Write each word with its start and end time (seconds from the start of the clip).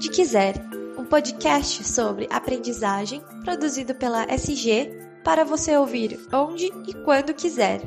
Onde 0.00 0.08
Quiser, 0.08 0.54
um 0.96 1.04
podcast 1.04 1.84
sobre 1.84 2.26
aprendizagem 2.30 3.22
produzido 3.44 3.94
pela 3.94 4.24
SG 4.34 4.98
para 5.22 5.44
você 5.44 5.76
ouvir 5.76 6.18
onde 6.32 6.72
e 6.88 6.94
quando 7.04 7.34
quiser. 7.34 7.82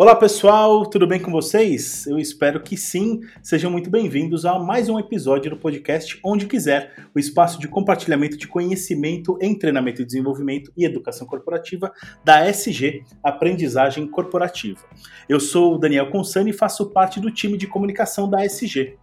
Olá 0.00 0.16
pessoal, 0.16 0.86
tudo 0.86 1.06
bem 1.06 1.20
com 1.20 1.30
vocês? 1.30 2.06
Eu 2.06 2.18
espero 2.18 2.62
que 2.62 2.74
sim. 2.74 3.20
Sejam 3.42 3.70
muito 3.70 3.90
bem-vindos 3.90 4.46
a 4.46 4.58
mais 4.58 4.88
um 4.88 4.98
episódio 4.98 5.50
do 5.50 5.58
podcast 5.58 6.18
Onde 6.24 6.46
Quiser, 6.46 7.10
o 7.14 7.18
espaço 7.18 7.60
de 7.60 7.68
compartilhamento 7.68 8.38
de 8.38 8.48
conhecimento 8.48 9.36
em 9.42 9.54
treinamento 9.54 10.00
e 10.00 10.06
desenvolvimento 10.06 10.72
e 10.74 10.86
educação 10.86 11.26
corporativa 11.26 11.92
da 12.24 12.48
SG, 12.48 13.04
Aprendizagem 13.22 14.06
Corporativa. 14.06 14.80
Eu 15.28 15.38
sou 15.38 15.74
o 15.74 15.78
Daniel 15.78 16.10
Consani 16.10 16.48
e 16.48 16.54
faço 16.54 16.88
parte 16.88 17.20
do 17.20 17.30
time 17.30 17.58
de 17.58 17.66
comunicação 17.66 18.26
da 18.26 18.42
SG. 18.42 18.96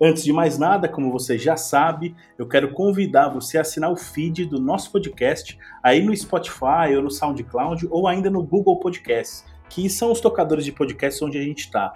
Antes 0.00 0.22
de 0.22 0.32
mais 0.32 0.58
nada, 0.58 0.88
como 0.88 1.10
você 1.10 1.36
já 1.36 1.56
sabe, 1.56 2.14
eu 2.38 2.46
quero 2.46 2.70
convidar 2.72 3.30
você 3.30 3.58
a 3.58 3.62
assinar 3.62 3.90
o 3.90 3.96
feed 3.96 4.46
do 4.46 4.60
nosso 4.60 4.92
podcast 4.92 5.58
aí 5.82 6.00
no 6.04 6.16
Spotify 6.16 6.94
ou 6.94 7.02
no 7.02 7.10
SoundCloud 7.10 7.88
ou 7.90 8.06
ainda 8.06 8.30
no 8.30 8.44
Google 8.44 8.78
Podcasts 8.78 9.55
que 9.68 9.88
são 9.88 10.12
os 10.12 10.20
tocadores 10.20 10.64
de 10.64 10.72
podcast 10.72 11.24
onde 11.24 11.38
a 11.38 11.42
gente 11.42 11.60
está. 11.60 11.92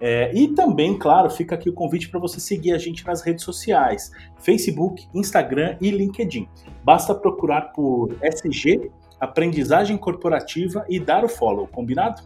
É, 0.00 0.32
e 0.34 0.48
também, 0.48 0.98
claro, 0.98 1.30
fica 1.30 1.54
aqui 1.54 1.68
o 1.68 1.72
convite 1.72 2.08
para 2.08 2.20
você 2.20 2.40
seguir 2.40 2.72
a 2.72 2.78
gente 2.78 3.06
nas 3.06 3.22
redes 3.22 3.44
sociais: 3.44 4.10
Facebook, 4.38 5.06
Instagram 5.14 5.76
e 5.80 5.90
LinkedIn. 5.90 6.48
Basta 6.84 7.14
procurar 7.14 7.72
por 7.72 8.14
SG, 8.22 8.90
Aprendizagem 9.20 9.96
Corporativa 9.96 10.84
e 10.88 10.98
dar 10.98 11.24
o 11.24 11.28
follow, 11.28 11.66
combinado? 11.66 12.22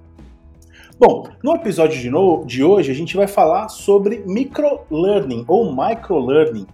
Bom, 0.98 1.28
no 1.44 1.55
episódio 1.55 2.00
de, 2.00 2.11
no, 2.11 2.44
de 2.44 2.64
hoje 2.64 2.91
a 2.91 2.94
gente 2.94 3.16
vai 3.16 3.28
falar 3.28 3.69
sobre 3.69 4.25
microlearning 4.27 5.44
ou 5.47 5.72
microlearning. 5.72 6.66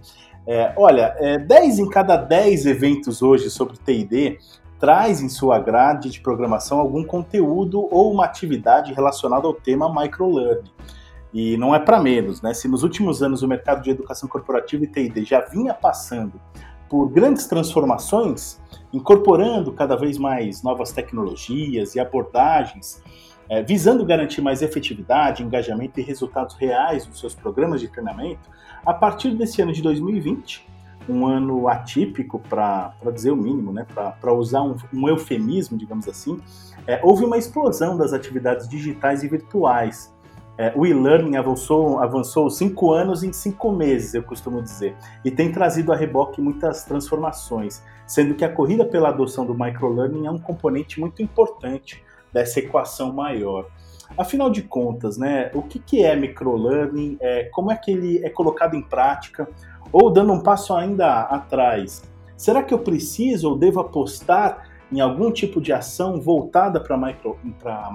É, 0.47 0.73
olha, 0.75 1.15
é, 1.19 1.37
10 1.37 1.79
em 1.79 1.89
cada 1.89 2.17
10 2.17 2.65
eventos 2.65 3.21
hoje 3.21 3.49
sobre 3.51 3.77
TD 3.77 4.39
traz 4.85 5.19
em 5.19 5.27
sua 5.27 5.57
grade 5.57 6.11
de 6.11 6.21
programação 6.21 6.79
algum 6.79 7.03
conteúdo 7.03 7.87
ou 7.89 8.13
uma 8.13 8.23
atividade 8.23 8.93
relacionada 8.93 9.47
ao 9.47 9.53
tema 9.55 9.91
microlearning. 9.91 10.69
E 11.33 11.57
não 11.57 11.73
é 11.73 11.79
para 11.79 11.99
menos, 11.99 12.39
né? 12.39 12.53
Se 12.53 12.67
nos 12.67 12.83
últimos 12.83 13.23
anos 13.23 13.41
o 13.41 13.47
mercado 13.47 13.81
de 13.81 13.89
educação 13.89 14.29
corporativa 14.29 14.83
e 14.83 14.87
TD 14.87 15.25
já 15.25 15.41
vinha 15.41 15.73
passando 15.73 16.39
por 16.87 17.09
grandes 17.09 17.47
transformações, 17.47 18.61
incorporando 18.93 19.71
cada 19.71 19.95
vez 19.95 20.19
mais 20.19 20.61
novas 20.61 20.91
tecnologias 20.91 21.95
e 21.95 21.99
abordagens, 21.99 23.01
é, 23.49 23.63
visando 23.63 24.05
garantir 24.05 24.41
mais 24.41 24.61
efetividade, 24.61 25.41
engajamento 25.41 25.99
e 25.99 26.03
resultados 26.03 26.55
reais 26.57 27.07
nos 27.07 27.19
seus 27.19 27.33
programas 27.33 27.81
de 27.81 27.87
treinamento, 27.87 28.47
a 28.85 28.93
partir 28.93 29.31
desse 29.31 29.63
ano 29.63 29.73
de 29.73 29.81
2020, 29.81 30.74
um 31.07 31.25
ano 31.25 31.67
atípico, 31.67 32.39
para 32.39 32.93
dizer 33.13 33.31
o 33.31 33.35
mínimo, 33.35 33.71
né? 33.71 33.85
para 33.93 34.33
usar 34.33 34.61
um, 34.61 34.75
um, 34.93 35.07
eufemismo, 35.07 35.77
digamos 35.77 36.07
assim, 36.07 36.39
é, 36.87 36.99
houve 37.03 37.23
uma 37.23 37.37
explosão 37.37 37.97
das 37.97 38.13
atividades 38.13 38.67
digitais 38.67 39.23
e 39.23 39.27
virtuais. 39.27 40.13
É, 40.57 40.71
o 40.73 40.85
e-learning 40.85 41.35
avançou, 41.35 41.99
avançou 41.99 42.49
cinco 42.49 42.93
anos 42.93 43.23
em 43.23 43.33
cinco 43.33 43.71
meses, 43.71 44.13
eu 44.13 44.23
costumo 44.23 44.61
dizer, 44.61 44.95
e 45.23 45.29
tem 45.29 45.51
trazido 45.51 45.91
a 45.91 45.95
reboque 45.97 46.39
muitas 46.39 46.85
transformações, 46.85 47.83
sendo 48.07 48.35
que 48.35 48.45
a 48.45 48.49
corrida 48.49 48.85
pela 48.85 49.09
adoção 49.09 49.45
do 49.45 49.53
microlearning 49.53 50.27
é 50.27 50.31
um 50.31 50.37
componente 50.37 50.97
muito 50.99 51.21
importante 51.21 52.01
dessa 52.31 52.59
equação 52.59 53.11
maior. 53.11 53.67
Afinal 54.17 54.49
de 54.49 54.61
contas, 54.61 55.17
né, 55.17 55.51
o 55.53 55.61
que, 55.61 55.79
que 55.79 56.03
é 56.03 56.15
microlearning? 56.15 57.17
É, 57.19 57.45
como 57.45 57.71
é 57.71 57.75
que 57.75 57.91
ele 57.91 58.23
é 58.23 58.29
colocado 58.29 58.75
em 58.75 58.81
prática? 58.81 59.47
Ou 59.97 60.09
dando 60.09 60.33
um 60.33 60.41
passo 60.41 60.73
ainda 60.73 61.21
atrás, 61.21 62.03
será 62.35 62.61
que 62.61 62.73
eu 62.73 62.79
preciso 62.79 63.51
ou 63.51 63.57
devo 63.57 63.79
apostar 63.79 64.67
em 64.91 64.99
algum 64.99 65.31
tipo 65.31 65.61
de 65.61 65.71
ação 65.71 66.19
voltada 66.19 66.81
para 66.81 66.97
micro, 66.97 67.39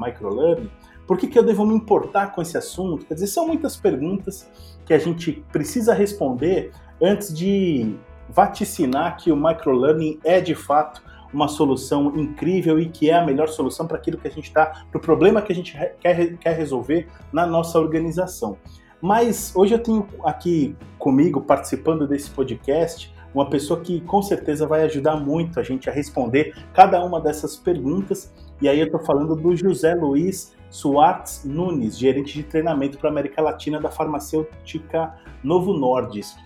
microlearning? 0.02 0.70
Por 1.06 1.18
que, 1.18 1.26
que 1.26 1.38
eu 1.38 1.42
devo 1.42 1.66
me 1.66 1.74
importar 1.74 2.32
com 2.32 2.40
esse 2.40 2.56
assunto? 2.56 3.04
Quer 3.04 3.12
dizer, 3.12 3.26
são 3.26 3.46
muitas 3.46 3.76
perguntas 3.76 4.48
que 4.86 4.94
a 4.94 4.98
gente 4.98 5.44
precisa 5.52 5.92
responder 5.92 6.72
antes 7.02 7.34
de 7.34 7.94
vaticinar 8.30 9.18
que 9.18 9.30
o 9.30 9.36
microlearning 9.36 10.20
é 10.24 10.40
de 10.40 10.54
fato 10.54 11.02
uma 11.30 11.48
solução 11.48 12.16
incrível 12.16 12.80
e 12.80 12.88
que 12.88 13.10
é 13.10 13.14
a 13.14 13.26
melhor 13.26 13.48
solução 13.48 13.86
para 13.86 13.98
aquilo 13.98 14.16
que 14.16 14.26
a 14.26 14.30
gente 14.30 14.48
está, 14.48 14.86
para 14.90 14.96
o 14.96 15.02
problema 15.02 15.42
que 15.42 15.52
a 15.52 15.54
gente 15.54 15.78
quer, 16.00 16.38
quer 16.38 16.56
resolver 16.56 17.08
na 17.30 17.44
nossa 17.44 17.78
organização. 17.78 18.56
Mas 19.00 19.54
hoje 19.54 19.74
eu 19.74 19.78
tenho 19.78 20.06
aqui 20.24 20.76
comigo, 20.98 21.40
participando 21.40 22.06
desse 22.06 22.30
podcast, 22.30 23.12
uma 23.34 23.48
pessoa 23.48 23.80
que 23.80 24.00
com 24.02 24.20
certeza 24.20 24.66
vai 24.66 24.82
ajudar 24.82 25.16
muito 25.16 25.58
a 25.58 25.62
gente 25.62 25.88
a 25.88 25.92
responder 25.92 26.54
cada 26.74 27.02
uma 27.04 27.20
dessas 27.20 27.56
perguntas. 27.56 28.32
E 28.60 28.68
aí 28.68 28.78
eu 28.78 28.86
estou 28.86 29.00
falando 29.00 29.34
do 29.34 29.56
José 29.56 29.94
Luiz 29.94 30.54
Suárez 30.68 31.42
Nunes, 31.44 31.98
gerente 31.98 32.34
de 32.34 32.42
treinamento 32.42 32.98
para 32.98 33.08
a 33.08 33.12
América 33.12 33.42
Latina 33.42 33.80
da 33.80 33.90
farmacêutica 33.90 35.14
Novo 35.42 35.72
Nordisk. 35.72 36.38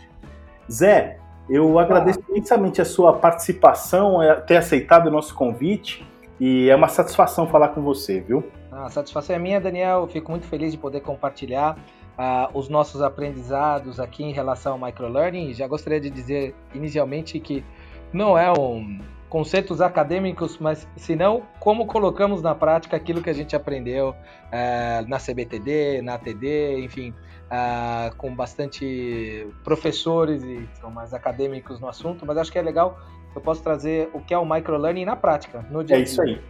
Zé, 0.70 1.18
eu 1.48 1.78
agradeço 1.78 2.20
imensamente 2.30 2.80
a 2.80 2.84
sua 2.84 3.12
participação, 3.12 4.22
é, 4.22 4.34
ter 4.34 4.56
aceitado 4.56 5.08
o 5.08 5.10
nosso 5.10 5.34
convite 5.34 6.06
e 6.40 6.68
é 6.68 6.74
uma 6.74 6.88
satisfação 6.88 7.46
falar 7.46 7.68
com 7.68 7.82
você, 7.82 8.20
viu? 8.20 8.44
A 8.72 8.88
satisfação 8.90 9.36
é 9.36 9.38
minha, 9.38 9.60
Daniel. 9.60 10.00
Eu 10.00 10.08
fico 10.08 10.30
muito 10.30 10.46
feliz 10.46 10.72
de 10.72 10.78
poder 10.78 11.00
compartilhar 11.00 11.76
os 12.52 12.68
nossos 12.68 13.02
aprendizados 13.02 13.98
aqui 13.98 14.22
em 14.22 14.32
relação 14.32 14.74
ao 14.74 14.78
microlearning. 14.78 15.52
Já 15.52 15.66
gostaria 15.66 16.00
de 16.00 16.10
dizer 16.10 16.54
inicialmente 16.74 17.40
que 17.40 17.64
não 18.12 18.38
é 18.38 18.52
um 18.52 19.00
conceitos 19.34 19.80
acadêmicos, 19.80 20.58
mas 20.58 20.86
senão 20.96 21.42
como 21.58 21.86
colocamos 21.86 22.40
na 22.40 22.54
prática 22.54 22.96
aquilo 22.96 23.20
que 23.20 23.28
a 23.28 23.32
gente 23.32 23.56
aprendeu 23.56 24.10
uh, 24.10 25.08
na 25.08 25.18
CBTD, 25.18 26.02
na 26.02 26.14
ATD, 26.14 26.78
enfim, 26.84 27.10
uh, 27.10 28.14
com 28.14 28.32
bastante 28.32 29.44
professores 29.64 30.44
e 30.44 30.68
são 30.74 30.88
mais 30.88 31.12
acadêmicos 31.12 31.80
no 31.80 31.88
assunto, 31.88 32.24
mas 32.24 32.36
acho 32.36 32.52
que 32.52 32.60
é 32.60 32.62
legal 32.62 32.96
eu 33.34 33.40
posso 33.40 33.60
trazer 33.60 34.08
o 34.12 34.20
que 34.20 34.32
é 34.32 34.38
o 34.38 34.46
microlearning 34.48 35.04
na 35.04 35.16
prática, 35.16 35.66
no 35.68 35.82
dia 35.82 35.96
a 35.96 35.98
dia. 35.98 36.06
É 36.06 36.08
isso 36.08 36.22
aí. 36.22 36.40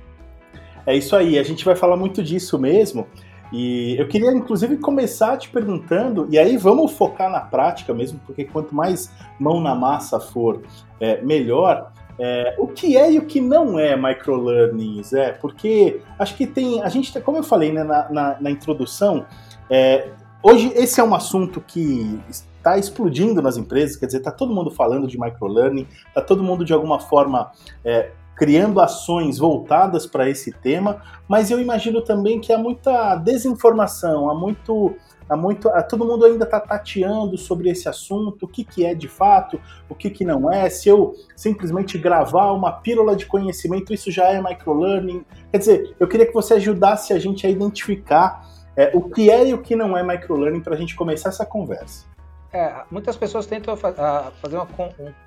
É 0.87 0.95
isso 0.95 1.17
aí, 1.17 1.39
a 1.39 1.43
gente 1.43 1.65
vai 1.65 1.75
falar 1.75 1.97
muito 1.97 2.23
disso 2.23 2.59
mesmo. 2.59 3.09
E 3.53 3.97
eu 3.99 4.09
queria, 4.09 4.33
inclusive, 4.33 4.77
começar 4.79 5.37
te 5.37 5.49
perguntando, 5.49 6.27
e 6.31 6.39
aí 6.39 6.57
vamos 6.57 6.93
focar 6.93 7.31
na 7.31 7.41
prática 7.41 7.95
mesmo, 7.95 8.21
porque 8.27 8.45
quanto 8.45 8.75
mais 8.75 9.11
mão 9.39 9.61
na 9.61 9.75
massa 9.75 10.19
for, 10.19 10.63
é, 11.01 11.21
melhor. 11.23 11.93
É, 12.19 12.55
o 12.59 12.69
que 12.69 12.97
é 12.97 13.13
e 13.13 13.19
o 13.19 13.27
que 13.27 13.41
não 13.41 13.79
é 13.79 13.97
microlearning, 13.97 15.03
Zé? 15.03 15.33
Porque 15.33 16.01
acho 16.19 16.37
que 16.37 16.47
tem. 16.47 16.83
A 16.83 16.89
gente, 16.89 17.19
como 17.21 17.39
eu 17.39 17.43
falei 17.43 17.73
né, 17.73 17.83
na, 17.83 18.09
na, 18.11 18.37
na 18.41 18.51
introdução, 18.51 19.27
é, 19.69 20.09
hoje 20.43 20.73
esse 20.77 21.01
é 21.01 21.05
um 21.05 21.15
assunto 21.15 21.61
que 21.61 22.21
está 22.29 22.79
explodindo 22.79 23.43
nas 23.43 23.57
empresas, 23.57 23.97
quer 23.97 24.07
dizer, 24.07 24.19
está 24.19 24.31
todo 24.31 24.55
mundo 24.55 24.71
falando 24.71 25.07
de 25.07 25.21
microlearning, 25.21 25.87
está 26.09 26.23
todo 26.23 26.43
mundo 26.43 26.65
de 26.65 26.73
alguma 26.73 26.99
forma 26.99 27.51
é, 27.85 28.11
criando 28.37 28.81
ações 28.81 29.39
voltadas 29.39 30.07
para 30.07 30.29
esse 30.29 30.53
tema, 30.53 31.03
mas 31.29 31.51
eu 31.51 31.61
imagino 31.61 32.03
também 32.03 32.41
que 32.41 32.53
há 32.53 32.59
muita 32.59 33.17
desinformação, 33.17 34.31
há 34.31 34.35
muito. 34.35 34.97
Há 35.27 35.39
muito 35.39 35.71
há, 35.71 35.83
todo 35.83 36.05
mundo 36.05 36.27
ainda 36.27 36.45
está 36.45 36.61
tateando 36.61 37.39
sobre 37.39 37.71
esse 37.71 37.89
assunto, 37.89 38.45
o 38.45 38.47
que, 38.49 38.63
que 38.63 38.85
é 38.85 38.95
de 38.95 39.09
fato, 39.09 39.59
o 39.89 39.95
que, 39.95 40.11
que 40.11 40.23
não 40.23 40.53
é. 40.53 40.69
Se 40.69 40.91
eu 40.91 41.15
simplesmente 41.35 41.97
gravar 41.97 42.53
uma 42.53 42.71
pílula 42.71 43.17
de 43.17 43.25
conhecimento, 43.25 43.95
isso 43.95 44.11
já 44.11 44.27
é 44.27 44.43
microlearning. 44.43 45.25
Quer 45.51 45.59
dizer, 45.59 45.97
eu 45.99 46.07
queria 46.07 46.27
que 46.27 46.35
você 46.35 46.53
ajudasse 46.55 47.15
a 47.15 47.19
gente 47.19 47.47
a 47.47 47.49
identificar 47.49 48.47
é, 48.77 48.91
o 48.93 49.09
que 49.09 49.31
é 49.31 49.49
e 49.49 49.55
o 49.55 49.63
que 49.63 49.75
não 49.75 49.97
é 49.97 50.03
microlearning 50.03 50.61
para 50.61 50.75
a 50.75 50.77
gente 50.77 50.95
começar 50.95 51.31
essa 51.31 51.47
conversa. 51.47 52.05
É, 52.53 52.85
muitas 52.89 53.17
pessoas 53.17 53.47
tentam 53.47 53.77
fazer 53.77 54.57
uma, 54.57 54.69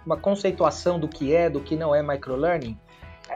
uma 0.05 0.15
conceituação 0.15 0.97
do 0.97 1.09
que 1.09 1.35
é, 1.35 1.49
do 1.49 1.59
que 1.59 1.75
não 1.75 1.93
é 1.93 2.01
microlearning, 2.01 2.77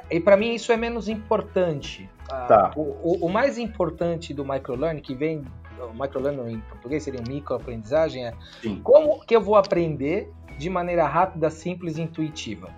e 0.10 0.20
para 0.20 0.38
mim 0.38 0.54
isso 0.54 0.72
é 0.72 0.78
menos 0.78 1.08
importante. 1.08 2.10
Ah, 2.30 2.46
tá. 2.46 2.72
O, 2.76 2.82
o, 2.82 3.26
o, 3.26 3.30
mais 3.30 3.58
importante 3.58 4.34
do 4.34 4.46
microlearning, 4.46 5.02
que 5.02 5.16
vem, 5.16 5.44
o 5.80 5.94
microlearning 5.94 6.54
em 6.54 6.60
português 6.62 7.04
seria 7.04 7.20
um 7.20 7.28
microaprendizagem, 7.28 8.28
é 8.28 8.34
Sim. 8.62 8.80
como 8.84 9.20
que 9.26 9.36
eu 9.36 9.42
vou 9.42 9.56
aprender 9.56 10.32
de 10.58 10.70
maneira 10.70 11.06
rápida, 11.06 11.50
simples 11.50 11.98
e 11.98 12.02
intuitiva. 12.02 12.70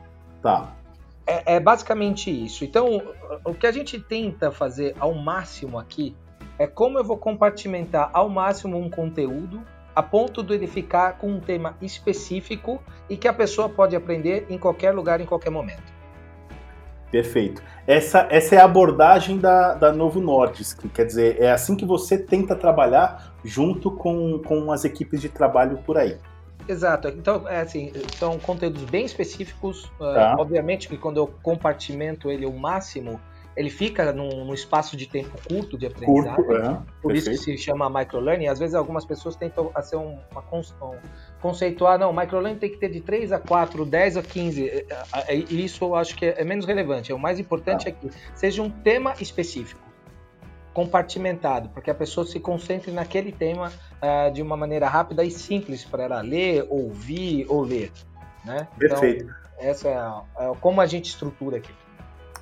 Tá. 0.41 0.75
É, 1.25 1.55
é 1.55 1.59
basicamente 1.59 2.29
isso. 2.29 2.65
Então, 2.65 3.01
o 3.45 3.53
que 3.53 3.67
a 3.67 3.71
gente 3.71 3.99
tenta 3.99 4.51
fazer 4.51 4.95
ao 4.99 5.13
máximo 5.13 5.77
aqui 5.77 6.15
é 6.57 6.67
como 6.67 6.97
eu 6.97 7.03
vou 7.03 7.17
compartimentar 7.17 8.09
ao 8.13 8.29
máximo 8.29 8.77
um 8.77 8.89
conteúdo 8.89 9.61
a 9.95 10.01
ponto 10.01 10.41
de 10.41 10.53
ele 10.55 10.67
ficar 10.67 11.17
com 11.17 11.27
um 11.27 11.39
tema 11.39 11.77
específico 11.81 12.81
e 13.09 13.15
que 13.15 13.27
a 13.27 13.33
pessoa 13.33 13.69
pode 13.69 13.95
aprender 13.95 14.47
em 14.49 14.57
qualquer 14.57 14.91
lugar, 14.91 15.21
em 15.21 15.25
qualquer 15.25 15.51
momento. 15.51 15.92
Perfeito. 17.13 17.61
Essa, 17.85 18.27
essa 18.31 18.55
é 18.55 18.57
a 18.57 18.63
abordagem 18.63 19.37
da, 19.37 19.75
da 19.75 19.93
Novo 19.93 20.19
Nordisk, 20.19 20.87
quer 20.91 21.05
dizer, 21.05 21.39
é 21.39 21.51
assim 21.51 21.75
que 21.75 21.85
você 21.85 22.17
tenta 22.17 22.55
trabalhar 22.55 23.35
junto 23.43 23.91
com, 23.91 24.39
com 24.39 24.71
as 24.71 24.83
equipes 24.83 25.21
de 25.21 25.29
trabalho 25.29 25.77
por 25.85 25.95
aí. 25.95 26.17
Exato. 26.67 27.09
Então, 27.09 27.47
é 27.47 27.61
assim, 27.61 27.91
são 28.17 28.39
conteúdos 28.39 28.83
bem 28.85 29.05
específicos. 29.05 29.91
Tá. 29.99 30.33
Uh, 30.35 30.41
obviamente 30.41 30.89
que 30.89 30.97
quando 30.97 31.17
eu 31.17 31.27
compartimento 31.43 32.31
ele 32.31 32.47
o 32.47 32.53
máximo, 32.53 33.21
ele 33.55 33.69
fica 33.69 34.11
num, 34.11 34.43
num, 34.43 34.53
espaço 34.55 34.97
de 34.97 35.05
tempo 35.05 35.37
curto 35.47 35.77
de 35.77 35.85
aprendizagem. 35.85 36.35
Curto, 36.35 36.51
é, 36.51 36.81
por 36.99 37.11
perfeito. 37.11 37.35
isso 37.35 37.45
que 37.45 37.57
se 37.57 37.57
chama 37.59 37.87
microlearning. 37.91 38.47
Às 38.47 38.57
vezes 38.57 38.73
algumas 38.73 39.05
pessoas 39.05 39.35
tentam 39.35 39.71
ser 39.83 39.97
uma, 39.97 40.19
um, 40.51 40.95
conceituar, 41.43 41.99
não, 41.99 42.13
microlearning 42.13 42.57
tem 42.57 42.69
que 42.69 42.77
ter 42.77 42.87
de 42.87 43.01
3 43.01 43.33
a 43.33 43.37
4, 43.37 43.85
10 43.85 44.15
a 44.15 44.23
15. 44.23 44.69
É, 44.69 44.85
é, 45.27 45.35
isso 45.35 45.83
eu 45.83 45.93
acho 45.93 46.15
que 46.15 46.25
é 46.25 46.43
menos 46.45 46.65
relevante. 46.65 47.11
O 47.11 47.19
mais 47.19 47.37
importante 47.37 47.85
ah. 47.85 47.89
é 47.89 47.91
que 47.91 48.09
seja 48.33 48.63
um 48.63 48.69
tema 48.69 49.13
específico, 49.19 49.81
compartimentado, 50.73 51.67
para 51.67 51.81
que 51.81 51.91
a 51.91 51.93
pessoa 51.93 52.25
se 52.25 52.39
concentre 52.39 52.93
naquele 52.93 53.33
tema 53.33 53.73
uh, 54.01 54.31
de 54.31 54.41
uma 54.41 54.55
maneira 54.55 54.87
rápida 54.87 55.21
e 55.25 55.29
simples 55.29 55.83
para 55.83 56.03
ela 56.03 56.21
ler, 56.21 56.65
ouvir 56.69 57.45
ou 57.49 57.61
ler. 57.61 57.91
Né? 58.45 58.65
Perfeito. 58.79 59.25
Então, 59.25 59.35
essa 59.69 59.89
é, 59.89 59.95
a, 59.97 60.23
é 60.39 60.51
como 60.61 60.79
a 60.79 60.85
gente 60.85 61.09
estrutura 61.09 61.57
aqui. 61.57 61.73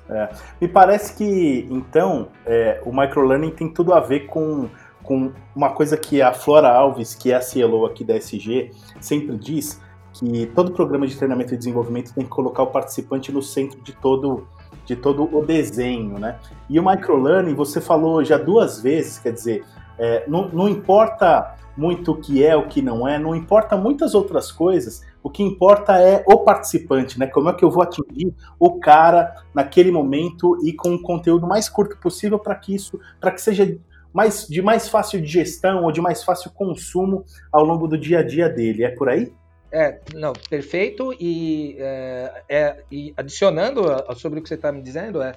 É. 0.08 0.28
Me 0.60 0.68
parece 0.68 1.16
que, 1.16 1.66
então, 1.70 2.28
é, 2.46 2.80
o 2.84 2.92
microlearning 2.92 3.50
tem 3.50 3.68
tudo 3.68 3.94
a 3.94 4.00
ver 4.00 4.26
com, 4.26 4.68
com 5.02 5.32
uma 5.54 5.70
coisa 5.70 5.96
que 5.96 6.22
a 6.22 6.32
Flora 6.32 6.68
Alves, 6.68 7.14
que 7.14 7.32
é 7.32 7.36
a 7.36 7.40
CLO 7.40 7.86
aqui 7.86 8.04
da 8.04 8.16
SG, 8.16 8.70
sempre 9.00 9.36
diz, 9.36 9.80
que 10.12 10.46
todo 10.54 10.72
programa 10.72 11.06
de 11.06 11.16
treinamento 11.16 11.54
e 11.54 11.56
desenvolvimento 11.56 12.12
tem 12.14 12.24
que 12.24 12.30
colocar 12.30 12.62
o 12.62 12.66
participante 12.66 13.32
no 13.32 13.42
centro 13.42 13.80
de 13.80 13.92
todo 13.92 14.46
de 14.84 14.96
todo 14.96 15.24
o 15.32 15.44
desenho, 15.44 16.18
né? 16.18 16.38
E 16.68 16.78
o 16.78 16.84
microlearning, 16.84 17.54
você 17.54 17.80
falou 17.80 18.24
já 18.24 18.36
duas 18.36 18.80
vezes, 18.80 19.18
quer 19.18 19.32
dizer, 19.32 19.64
é, 19.96 20.24
não, 20.26 20.48
não 20.48 20.68
importa 20.68 21.56
muito 21.76 22.12
o 22.12 22.16
que 22.16 22.44
é, 22.44 22.56
o 22.56 22.66
que 22.66 22.82
não 22.82 23.06
é, 23.06 23.18
não 23.18 23.34
importa 23.34 23.76
muitas 23.76 24.14
outras 24.14 24.50
coisas, 24.50 25.02
o 25.22 25.30
que 25.30 25.42
importa 25.42 25.98
é 25.98 26.24
o 26.26 26.38
participante, 26.38 27.18
né? 27.18 27.26
Como 27.26 27.48
é 27.48 27.52
que 27.52 27.64
eu 27.64 27.70
vou 27.70 27.82
atingir 27.82 28.34
o 28.58 28.78
cara 28.80 29.32
naquele 29.54 29.90
momento 29.90 30.58
e 30.64 30.72
com 30.72 30.94
o 30.94 31.00
conteúdo 31.00 31.46
mais 31.46 31.68
curto 31.68 31.96
possível 31.98 32.38
para 32.38 32.54
que 32.56 32.74
isso, 32.74 32.98
para 33.20 33.30
que 33.30 33.40
seja 33.40 33.78
mais, 34.12 34.46
de 34.46 34.60
mais 34.60 34.88
fácil 34.88 35.24
gestão 35.24 35.84
ou 35.84 35.92
de 35.92 36.00
mais 36.00 36.22
fácil 36.22 36.50
consumo 36.50 37.24
ao 37.50 37.64
longo 37.64 37.86
do 37.86 37.98
dia 37.98 38.18
a 38.18 38.22
dia 38.22 38.48
dele. 38.48 38.84
É 38.84 38.90
por 38.90 39.08
aí? 39.08 39.32
É, 39.72 40.00
não, 40.14 40.32
perfeito. 40.50 41.14
E, 41.18 41.76
é, 41.78 42.44
é 42.48 42.84
e 42.90 43.14
adicionando 43.16 43.82
sobre 44.16 44.38
o 44.38 44.42
que 44.42 44.48
você 44.48 44.54
está 44.54 44.70
me 44.70 44.82
dizendo, 44.82 45.22
é 45.22 45.32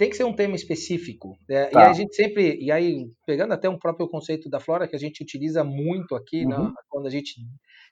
tem 0.00 0.08
que 0.08 0.16
ser 0.16 0.24
um 0.24 0.32
tema 0.32 0.56
específico. 0.56 1.36
É, 1.46 1.66
tá. 1.66 1.82
E 1.82 1.84
a 1.84 1.92
gente 1.92 2.16
sempre, 2.16 2.58
e 2.58 2.72
aí 2.72 3.06
pegando 3.26 3.52
até 3.52 3.68
um 3.68 3.78
próprio 3.78 4.08
conceito 4.08 4.48
da 4.48 4.58
flora 4.58 4.88
que 4.88 4.96
a 4.96 4.98
gente 4.98 5.22
utiliza 5.22 5.62
muito 5.62 6.14
aqui, 6.14 6.46
uhum. 6.46 6.68
né, 6.68 6.72
quando 6.88 7.06
a 7.06 7.10
gente 7.10 7.34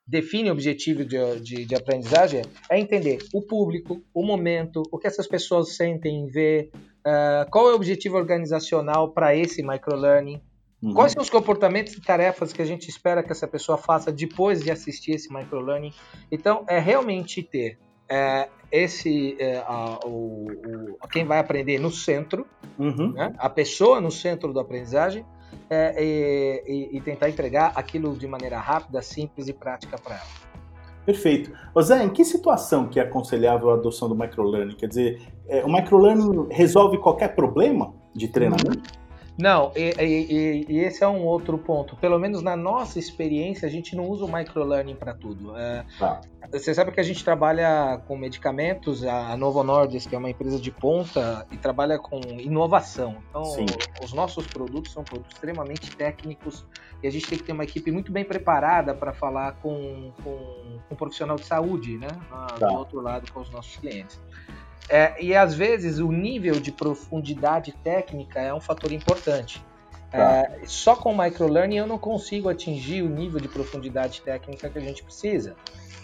define 0.09 0.49
o 0.49 0.53
objetivo 0.53 1.05
de, 1.05 1.19
de, 1.41 1.67
de, 1.67 1.75
aprendizagem, 1.75 2.43
é 2.71 2.81
entender 2.81 3.19
o 3.33 3.43
público, 3.43 4.03
o 4.15 4.25
momento, 4.25 4.83
o 4.91 4.99
que 4.99 5.07
essas 5.07 5.27
pessoas 5.27 5.77
sentem, 5.77 6.27
ver, 6.27 6.71
uh, 7.07 7.49
qual 7.51 7.69
é 7.69 7.73
o 7.73 7.77
objetivo 7.77 8.17
organizacional 8.17 9.13
para 9.13 9.37
esse 9.37 9.63
microlearning, 9.63 10.41
uhum. 10.83 10.95
quais 10.95 11.13
são 11.13 11.23
os 11.23 11.29
comportamentos 11.29 11.93
e 11.93 12.01
tarefas 12.01 12.55
que 12.55 12.63
a 12.63 12.65
gente 12.65 12.89
espera 12.89 13.23
que 13.23 13.31
essa 13.31 13.47
pessoa 13.47 13.77
faça 13.77 14.11
depois 14.11 14.63
de 14.63 14.71
assistir 14.71 15.13
esse 15.13 15.31
microlearning. 15.31 15.93
Então, 16.33 16.65
é 16.67 16.79
realmente 16.79 17.43
ter 17.43 17.79
é, 18.09 18.49
esse 18.73 19.37
é, 19.39 19.59
a, 19.59 20.01
o, 20.07 20.47
o, 21.03 21.09
quem 21.09 21.27
vai 21.27 21.39
aprender 21.39 21.79
no 21.79 21.91
centro, 21.91 22.47
uhum. 22.79 23.13
né? 23.13 23.35
a 23.37 23.51
pessoa 23.51 24.01
no 24.01 24.11
centro 24.11 24.55
da 24.55 24.63
aprendizagem, 24.63 25.27
é, 25.71 26.65
e, 26.67 26.97
e, 26.97 27.01
tentar 27.01 27.29
entregar 27.29 27.73
aquilo 27.75 28.17
de 28.17 28.27
maneira 28.27 28.59
rápida, 28.59 29.03
simples 29.03 29.49
e 29.49 29.53
prática 29.53 29.99
para 29.99 30.17
ela. 30.17 30.49
Perfeito. 31.05 31.53
Ô 31.75 31.81
Zé, 31.81 32.05
em 32.05 32.11
que 32.11 32.25
situação 32.25 32.89
que 32.89 33.01
é 33.01 33.03
aconselhável 33.03 33.71
a 33.71 33.75
adoção 33.75 34.09
do 34.09 34.15
microlearning? 34.15 34.77
Quer 34.77 34.89
dizer, 34.89 35.23
é, 35.47 35.65
o 35.65 35.73
microlearning 35.73 36.49
resolve 36.51 36.99
qualquer 36.99 37.35
problema 37.35 37.95
de 38.15 38.29
treinamento? 38.29 39.08
Não, 39.39 39.71
e, 39.77 39.95
e, 40.01 40.67
e, 40.69 40.79
esse 40.81 41.05
é 41.05 41.09
um 41.09 41.25
outro 41.25 41.57
ponto. 41.57 41.95
Pelo 41.97 42.19
menos 42.19 42.43
na 42.43 42.57
nossa 42.57 42.99
experiência, 42.99 43.69
a 43.69 43.71
gente 43.71 43.95
não 43.95 44.09
usa 44.09 44.25
o 44.25 44.33
microlearning 44.33 44.97
para 44.97 45.15
tudo. 45.15 45.57
É, 45.57 45.85
tá. 45.97 46.21
Você 46.51 46.75
sabe 46.75 46.91
que 46.91 46.99
a 46.99 47.05
gente 47.05 47.23
trabalha 47.23 48.03
com 48.09 48.17
medicamentos, 48.17 49.05
a 49.05 49.37
Novo 49.37 49.63
Nordisk 49.63 50.13
é 50.13 50.19
uma 50.19 50.31
empresa 50.31 50.59
de 50.59 50.73
ponta 50.73 51.47
e 51.53 51.57
trabalha 51.57 51.99
com 51.99 52.21
inovação. 52.39 53.19
Então, 53.29 53.45
Sim. 53.45 53.67
os 54.03 54.13
nossos 54.13 54.47
produtos 54.47 54.93
são 54.93 55.05
produtos 55.05 55.35
extremamente 55.35 55.95
técnicos 55.95 56.67
e 57.03 57.07
a 57.07 57.11
gente 57.11 57.27
tem 57.29 57.39
que 57.39 57.45
ter 57.45 57.53
uma 57.53 57.65
equipe 57.65 57.93
muito 57.93 58.11
bem 58.11 58.25
preparada 58.25 58.93
para 58.93 59.13
falar 59.13 59.53
com, 59.57 60.11
com, 60.25 60.79
com, 60.89 60.95
um 60.95 60.97
profissional 60.97 61.37
de 61.37 61.45
saúde, 61.45 61.97
né? 61.97 62.09
tá. 62.29 62.67
Do 62.67 62.75
outro 62.75 63.01
lado, 63.01 63.31
com 63.31 63.41
os 63.41 63.51
nossos 63.51 63.77
clientes. 63.77 64.21
É, 64.89 65.23
e 65.23 65.35
às 65.35 65.55
vezes 65.55 65.99
o 65.99 66.11
nível 66.11 66.59
de 66.61 66.73
profundidade 66.73 67.73
técnica 67.85 68.41
é 68.41 68.53
um 68.55 68.61
fator 68.61 68.91
importante. 68.93 69.63
Tá. 70.11 70.19
É, 70.19 70.61
só 70.65 70.97
com 70.97 71.15
microlearning 71.17 71.77
eu 71.77 71.87
não 71.87 71.99
consigo 71.99 72.49
atingir 72.49 73.03
o 73.03 73.09
nível 73.09 73.41
de 73.41 73.49
profundidade 73.49 74.23
técnica 74.23 74.69
que 74.71 74.79
a 74.79 74.81
gente 74.81 75.03
precisa. 75.03 75.55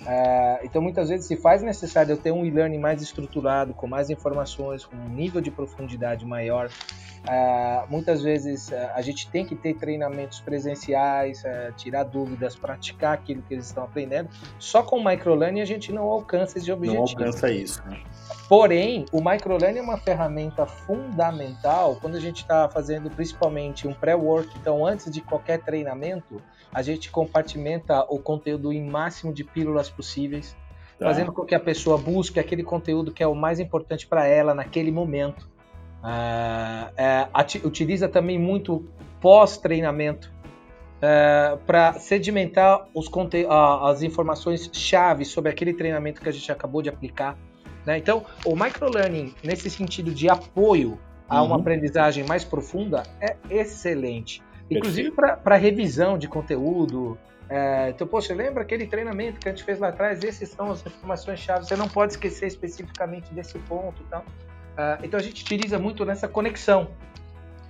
É, 0.07 0.61
então 0.63 0.83
muitas 0.83 1.09
vezes 1.09 1.27
se 1.27 1.37
faz 1.37 1.63
necessário 1.63 2.13
eu 2.13 2.17
ter 2.17 2.31
um 2.31 2.45
e-learning 2.45 2.79
mais 2.79 3.01
estruturado, 3.01 3.73
com 3.73 3.87
mais 3.87 4.11
informações, 4.11 4.85
com 4.85 4.97
um 4.97 5.09
nível 5.09 5.41
de 5.41 5.51
profundidade 5.51 6.27
maior. 6.27 6.69
É, 7.27 7.85
muitas 7.89 8.23
vezes 8.23 8.71
é, 8.71 8.93
a 8.95 9.01
gente 9.01 9.31
tem 9.31 9.47
que 9.47 9.55
ter 9.55 9.75
treinamentos 9.75 10.41
presenciais, 10.41 11.43
é, 11.45 11.73
tirar 11.73 12.03
dúvidas, 12.03 12.55
praticar 12.55 13.15
aquilo 13.15 13.41
que 13.43 13.55
eles 13.55 13.67
estão 13.67 13.85
aprendendo. 13.85 14.29
Só 14.59 14.83
com 14.83 15.03
microlearning 15.03 15.63
a 15.63 15.65
gente 15.65 15.91
não 15.91 16.05
alcança 16.05 16.59
esse 16.59 16.71
objetivo. 16.71 17.03
Não 17.03 17.09
alcança 17.09 17.51
isso. 17.51 17.83
Né? 17.89 18.03
Porém, 18.47 19.07
o 19.11 19.23
microlearning 19.23 19.79
é 19.79 19.83
uma 19.83 19.97
ferramenta 19.97 20.67
fundamental 20.67 21.97
quando 21.99 22.17
a 22.17 22.21
gente 22.21 22.43
está 22.43 22.69
fazendo 22.69 23.09
principalmente 23.09 23.89
um 23.89 23.94
pré-work. 23.95 24.49
Então, 24.61 24.87
antes 24.87 25.11
de 25.11 25.21
qualquer 25.21 25.61
treinamento, 25.61 26.43
a 26.73 26.83
gente 26.83 27.11
compartimenta 27.11 28.03
o 28.09 28.19
conteúdo 28.19 28.73
em 28.73 28.85
máximo 28.85 29.33
de 29.33 29.45
pílulas 29.45 29.89
possíveis, 29.89 30.57
tá. 30.99 31.07
fazendo 31.07 31.33
com 31.33 31.45
que 31.45 31.55
a 31.55 31.61
pessoa 31.61 31.97
busque 31.97 32.41
aquele 32.41 32.63
conteúdo 32.63 33.13
que 33.13 33.23
é 33.23 33.27
o 33.27 33.35
mais 33.35 33.61
importante 33.61 34.07
para 34.07 34.27
ela 34.27 34.55
naquele 34.55 34.91
momento. 34.91 35.49
Uh, 36.03 36.93
é, 36.97 37.29
utiliza 37.65 38.09
também 38.09 38.39
muito 38.39 38.85
pós-treinamento 39.21 40.31
uh, 40.99 41.57
para 41.59 41.95
sedimentar 41.95 42.87
os 42.93 43.11
as 43.81 44.03
informações 44.03 44.69
chave 44.73 45.25
sobre 45.25 45.51
aquele 45.51 45.73
treinamento 45.73 46.21
que 46.21 46.29
a 46.29 46.33
gente 46.33 46.51
acabou 46.53 46.83
de 46.83 46.91
aplicar. 46.91 47.39
Né? 47.87 47.99
Então, 47.99 48.25
o 48.45 48.55
microlearning, 48.57 49.35
nesse 49.43 49.71
sentido 49.71 50.11
de 50.11 50.29
apoio 50.29 50.99
a 51.29 51.43
uma 51.43 51.55
uhum. 51.55 51.61
aprendizagem 51.61 52.25
mais 52.25 52.45
profunda, 52.45 53.03
é 53.21 53.37
excelente. 53.51 54.43
Inclusive 54.71 55.11
para 55.11 55.57
revisão 55.57 56.17
de 56.17 56.29
conteúdo. 56.29 57.19
É, 57.49 57.91
então, 57.91 58.07
poxa, 58.07 58.35
lembra 58.35 58.63
aquele 58.63 58.87
treinamento 58.87 59.39
que 59.39 59.49
a 59.49 59.53
gente 59.53 59.65
fez 59.65 59.79
lá 59.79 59.89
atrás? 59.89 60.25
Essas 60.25 60.49
são 60.49 60.71
as 60.71 60.85
informações-chave. 60.87 61.67
Você 61.67 61.77
não 61.77 61.89
pode 61.89 62.15
esquecer 62.15 62.47
especificamente 62.47 63.33
desse 63.35 63.59
ponto. 63.61 64.03
Então, 64.07 64.23
então 65.03 65.21
a 65.21 65.23
gente 65.23 65.43
utiliza 65.43 65.79
muito 65.79 66.05
nessa 66.05 66.27
conexão. 66.27 66.89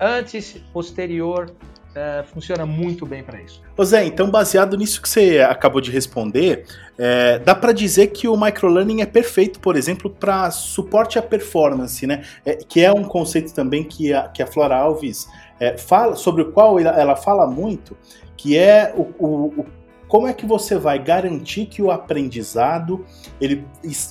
Antes, 0.01 0.59
posterior, 0.73 1.53
é, 1.95 2.25
funciona 2.25 2.67
muito 2.67 3.07
bem 3.07 3.23
para 3.23 3.41
isso. 3.41 3.63
Zé, 3.85 4.05
então 4.05 4.31
baseado 4.31 4.77
nisso 4.77 5.01
que 5.01 5.09
você 5.09 5.39
acabou 5.41 5.81
de 5.81 5.91
responder, 5.91 6.67
é, 6.99 7.39
dá 7.39 7.55
para 7.55 7.73
dizer 7.73 8.09
que 8.09 8.27
o 8.27 8.37
microlearning 8.37 9.01
é 9.01 9.07
perfeito, 9.07 9.61
por 9.61 9.77
exemplo, 9.77 10.11
para 10.11 10.51
suporte 10.51 11.19
à 11.19 11.23
performance, 11.23 12.07
né? 12.07 12.25
É, 12.45 12.57
que 12.57 12.85
é 12.85 12.93
um 12.93 13.05
conceito 13.05 13.55
também 13.55 13.85
que 13.85 14.13
a, 14.13 14.29
que 14.29 14.43
a 14.43 14.47
Flora 14.47 14.77
Alves 14.77 15.29
é, 15.61 15.77
fala, 15.77 16.17
sobre 16.17 16.43
o 16.43 16.53
qual 16.53 16.79
ela, 16.79 17.01
ela, 17.01 17.17
fala 17.17 17.47
muito, 17.47 17.97
que 18.37 18.59
é 18.59 18.93
o, 18.97 19.03
o, 19.19 19.61
o 19.61 19.67
como 20.09 20.29
é 20.29 20.33
que 20.33 20.47
você 20.47 20.77
vai 20.77 20.99
garantir 20.99 21.67
que 21.67 21.83
o 21.83 21.91
aprendizado 21.91 23.05
ele 23.41 23.65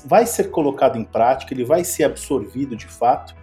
vai 0.05 0.25
ser 0.25 0.49
colocado 0.49 0.97
em 0.97 1.03
prática, 1.03 1.53
ele 1.53 1.63
vai 1.63 1.83
ser 1.83 2.03
absorvido 2.03 2.75
de 2.75 2.87
fato 2.87 3.33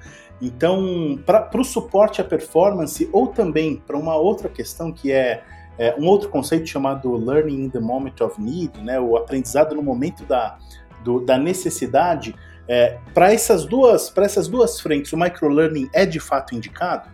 então, 0.40 1.18
para 1.26 1.60
o 1.60 1.64
suporte 1.64 2.20
à 2.20 2.24
performance, 2.24 3.08
ou 3.12 3.26
também 3.26 3.76
para 3.76 3.96
uma 3.96 4.16
outra 4.16 4.48
questão 4.48 4.90
que 4.90 5.12
é, 5.12 5.44
é, 5.78 5.94
um 5.98 6.06
outro 6.06 6.30
conceito 6.30 6.66
chamado 6.66 7.14
Learning 7.14 7.64
in 7.64 7.70
the 7.70 7.80
Moment 7.80 8.14
of 8.22 8.40
Need, 8.40 8.80
né, 8.82 8.98
o 8.98 9.16
aprendizado 9.16 9.74
no 9.74 9.82
momento 9.82 10.24
da, 10.24 10.58
do, 11.04 11.20
da 11.20 11.36
necessidade, 11.36 12.34
é, 12.66 12.98
para 13.12 13.32
essas, 13.32 13.66
duas, 13.66 14.16
essas 14.16 14.48
duas 14.48 14.80
frentes, 14.80 15.12
o 15.12 15.16
microlearning 15.16 15.90
é 15.92 16.06
de 16.06 16.20
fato 16.20 16.54
indicado? 16.54 17.10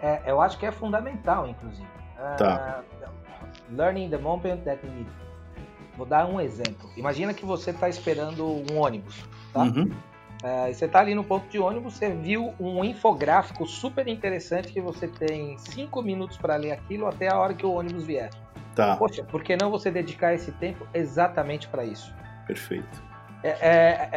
É, 0.00 0.22
eu 0.26 0.40
acho 0.40 0.58
que 0.58 0.64
é 0.64 0.72
fundamental, 0.72 1.46
inclusive. 1.46 1.88
Tá. 2.38 2.82
Uh, 3.02 3.76
learning 3.76 4.04
in 4.04 4.10
the 4.10 4.18
Moment 4.18 4.58
that 4.58 4.86
Need. 4.86 5.10
Vou 5.96 6.06
dar 6.06 6.26
um 6.26 6.40
exemplo. 6.40 6.88
Imagina 6.96 7.34
que 7.34 7.44
você 7.44 7.70
está 7.70 7.88
esperando 7.88 8.46
um 8.46 8.78
ônibus, 8.78 9.22
tá? 9.52 9.62
Uhum 9.62 9.90
Uh, 10.42 10.72
você 10.72 10.86
está 10.86 11.00
ali 11.00 11.14
no 11.14 11.22
ponto 11.22 11.46
de 11.48 11.58
ônibus, 11.58 11.94
você 11.94 12.10
viu 12.10 12.54
um 12.58 12.82
infográfico 12.82 13.66
super 13.66 14.08
interessante 14.08 14.72
que 14.72 14.80
você 14.80 15.06
tem 15.06 15.58
cinco 15.58 16.00
minutos 16.00 16.38
para 16.38 16.56
ler 16.56 16.72
aquilo 16.72 17.06
até 17.06 17.30
a 17.30 17.38
hora 17.38 17.52
que 17.52 17.66
o 17.66 17.72
ônibus 17.72 18.04
vier. 18.04 18.30
Tá. 18.74 18.96
Poxa, 18.96 19.22
por 19.22 19.42
que 19.42 19.54
não 19.56 19.70
você 19.70 19.90
dedicar 19.90 20.32
esse 20.32 20.50
tempo 20.52 20.86
exatamente 20.94 21.68
para 21.68 21.84
isso? 21.84 22.14
Perfeito. 22.46 23.10
É, 23.42 23.48
é, 23.60 24.08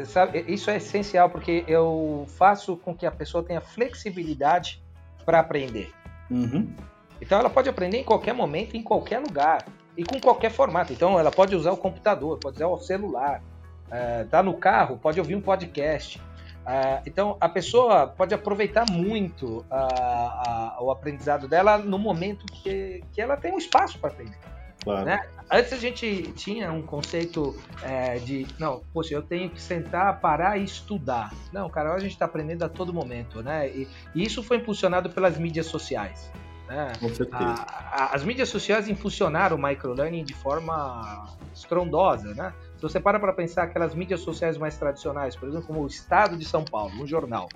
é, 0.00 0.04
sabe, 0.04 0.44
isso 0.46 0.70
é 0.70 0.76
essencial 0.76 1.28
porque 1.28 1.64
eu 1.66 2.26
faço 2.36 2.76
com 2.76 2.94
que 2.94 3.06
a 3.06 3.10
pessoa 3.10 3.42
tenha 3.42 3.60
flexibilidade 3.60 4.82
para 5.24 5.40
aprender. 5.40 5.92
Uhum. 6.30 6.72
Então 7.20 7.38
ela 7.38 7.50
pode 7.50 7.68
aprender 7.68 7.98
em 7.98 8.04
qualquer 8.04 8.32
momento, 8.32 8.76
em 8.76 8.82
qualquer 8.82 9.18
lugar 9.18 9.66
e 9.96 10.04
com 10.04 10.20
qualquer 10.20 10.50
formato. 10.50 10.92
Então 10.92 11.18
ela 11.18 11.30
pode 11.30 11.54
usar 11.54 11.72
o 11.72 11.76
computador, 11.76 12.38
pode 12.38 12.56
usar 12.56 12.66
o 12.66 12.78
celular, 12.78 13.42
é, 13.90 14.24
tá 14.24 14.42
no 14.42 14.54
carro, 14.54 14.98
pode 14.98 15.18
ouvir 15.18 15.34
um 15.34 15.40
podcast. 15.40 16.20
É, 16.66 17.02
então 17.06 17.36
a 17.40 17.48
pessoa 17.48 18.06
pode 18.06 18.34
aproveitar 18.34 18.84
muito 18.90 19.64
a, 19.70 20.76
a, 20.76 20.82
o 20.82 20.90
aprendizado 20.90 21.48
dela 21.48 21.78
no 21.78 21.98
momento 21.98 22.44
que, 22.46 23.02
que 23.12 23.20
ela 23.20 23.36
tem 23.36 23.52
um 23.52 23.58
espaço 23.58 23.98
para 23.98 24.10
aprender. 24.10 24.38
Claro. 24.82 25.04
Né? 25.04 25.20
Antes 25.50 25.72
a 25.72 25.76
gente 25.76 26.32
tinha 26.32 26.72
um 26.72 26.82
conceito 26.82 27.56
é, 27.82 28.18
de, 28.18 28.46
não, 28.58 28.82
poxa, 28.92 29.14
eu 29.14 29.22
tenho 29.22 29.50
que 29.50 29.60
sentar, 29.60 30.20
parar 30.20 30.58
e 30.58 30.64
estudar. 30.64 31.32
Não, 31.52 31.68
cara, 31.68 31.92
a 31.92 31.98
gente 31.98 32.12
está 32.12 32.24
aprendendo 32.24 32.64
a 32.64 32.68
todo 32.68 32.92
momento, 32.92 33.42
né? 33.42 33.68
E, 33.68 33.88
e, 34.14 34.24
isso 34.24 34.42
foi 34.42 34.58
impulsionado 34.58 35.10
pelas 35.10 35.36
mídias 35.36 35.66
sociais. 35.66 36.30
Né? 36.66 36.92
Com 36.98 37.08
certeza. 37.12 37.44
A, 37.44 38.04
a, 38.04 38.14
as 38.14 38.24
mídias 38.24 38.48
sociais 38.48 38.88
impulsionaram 38.88 39.56
o 39.56 39.62
microlearning 39.62 40.24
de 40.24 40.34
forma 40.34 41.26
estrondosa, 41.52 42.32
né? 42.34 42.54
Se 42.80 42.82
você 42.82 42.98
para 42.98 43.20
para 43.20 43.34
pensar 43.34 43.64
aquelas 43.64 43.94
mídias 43.94 44.20
sociais 44.20 44.56
mais 44.56 44.74
tradicionais, 44.78 45.36
por 45.36 45.46
exemplo, 45.46 45.66
como 45.66 45.82
o 45.82 45.86
Estado 45.86 46.34
de 46.34 46.46
São 46.46 46.64
Paulo, 46.64 46.90
um 46.94 47.06
jornal, 47.06 47.46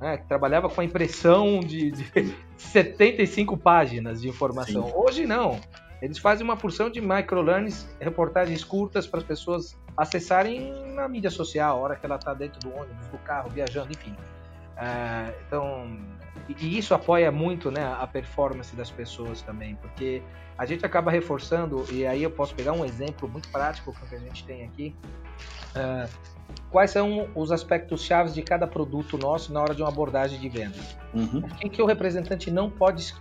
né, 0.00 0.16
que 0.16 0.26
trabalhava 0.26 0.70
com 0.70 0.80
a 0.80 0.84
impressão 0.84 1.60
de, 1.60 1.90
de 1.90 2.34
75 2.56 3.58
páginas 3.58 4.22
de 4.22 4.28
informação. 4.30 4.86
Sim. 4.86 4.92
Hoje 4.96 5.26
não. 5.26 5.60
Eles 6.00 6.16
fazem 6.16 6.42
uma 6.42 6.56
porção 6.56 6.88
de 6.88 6.98
microlearnings, 6.98 7.86
reportagens 8.00 8.64
curtas 8.64 9.06
para 9.06 9.18
as 9.20 9.26
pessoas 9.26 9.76
acessarem 9.94 10.72
na 10.94 11.06
mídia 11.08 11.30
social, 11.30 11.76
a 11.76 11.80
hora 11.80 11.96
que 11.96 12.06
ela 12.06 12.16
está 12.16 12.32
dentro 12.32 12.58
do 12.60 12.74
ônibus, 12.74 13.06
do 13.08 13.18
carro, 13.18 13.50
viajando, 13.50 13.92
enfim. 13.92 14.12
Uh, 14.12 15.30
então, 15.46 15.98
e 16.48 16.78
isso 16.78 16.94
apoia 16.94 17.30
muito 17.30 17.70
né, 17.70 17.84
a 17.84 18.06
performance 18.06 18.74
das 18.76 18.90
pessoas 18.90 19.42
também, 19.42 19.76
porque 19.76 20.22
a 20.56 20.64
gente 20.66 20.84
acaba 20.86 21.10
reforçando, 21.10 21.84
e 21.90 22.06
aí 22.06 22.22
eu 22.22 22.30
posso 22.30 22.54
pegar 22.54 22.72
um 22.72 22.84
exemplo 22.84 23.28
muito 23.28 23.48
prático 23.48 23.92
que 24.08 24.14
a 24.14 24.18
gente 24.18 24.44
tem 24.44 24.64
aqui. 24.64 24.94
Uh, 25.74 26.08
quais 26.70 26.92
são 26.92 27.28
os 27.34 27.50
aspectos 27.50 28.02
chaves 28.02 28.32
de 28.32 28.42
cada 28.42 28.66
produto 28.66 29.18
nosso 29.18 29.52
na 29.52 29.60
hora 29.60 29.74
de 29.74 29.82
uma 29.82 29.88
abordagem 29.88 30.38
de 30.38 30.48
venda? 30.48 30.78
Uhum. 31.12 31.38
O 31.40 31.70
que, 31.70 31.82
o 31.82 31.86
representante 31.86 32.50
não 32.50 32.70
pode 32.70 33.12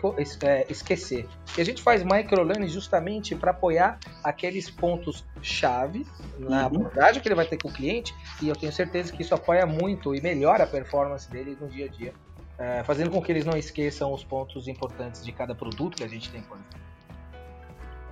é, 0.43 0.65
esquecer? 0.69 1.27
E 1.57 1.61
a 1.61 1.65
gente 1.65 1.81
faz 1.81 2.03
microlearning 2.03 2.67
justamente 2.67 3.35
para 3.35 3.49
apoiar 3.49 3.97
aqueles 4.23 4.69
pontos 4.69 5.25
chave 5.41 6.05
na 6.37 6.61
uhum. 6.61 6.65
abordagem 6.65 7.21
que 7.21 7.27
ele 7.27 7.35
vai 7.35 7.45
ter 7.45 7.57
com 7.57 7.69
o 7.69 7.73
cliente, 7.73 8.13
e 8.41 8.49
eu 8.49 8.55
tenho 8.55 8.71
certeza 8.71 9.11
que 9.11 9.23
isso 9.23 9.33
apoia 9.33 9.65
muito 9.65 10.13
e 10.13 10.21
melhora 10.21 10.65
a 10.65 10.67
performance 10.67 11.29
dele 11.29 11.57
no 11.59 11.67
dia 11.67 11.85
a 11.85 11.89
dia, 11.89 12.13
é, 12.57 12.83
fazendo 12.83 13.11
com 13.11 13.21
que 13.21 13.31
eles 13.31 13.45
não 13.45 13.57
esqueçam 13.57 14.13
os 14.13 14.23
pontos 14.23 14.67
importantes 14.67 15.23
de 15.23 15.31
cada 15.31 15.55
produto 15.55 15.97
que 15.97 16.03
a 16.03 16.07
gente 16.07 16.29
tem 16.29 16.41
por. 16.41 16.57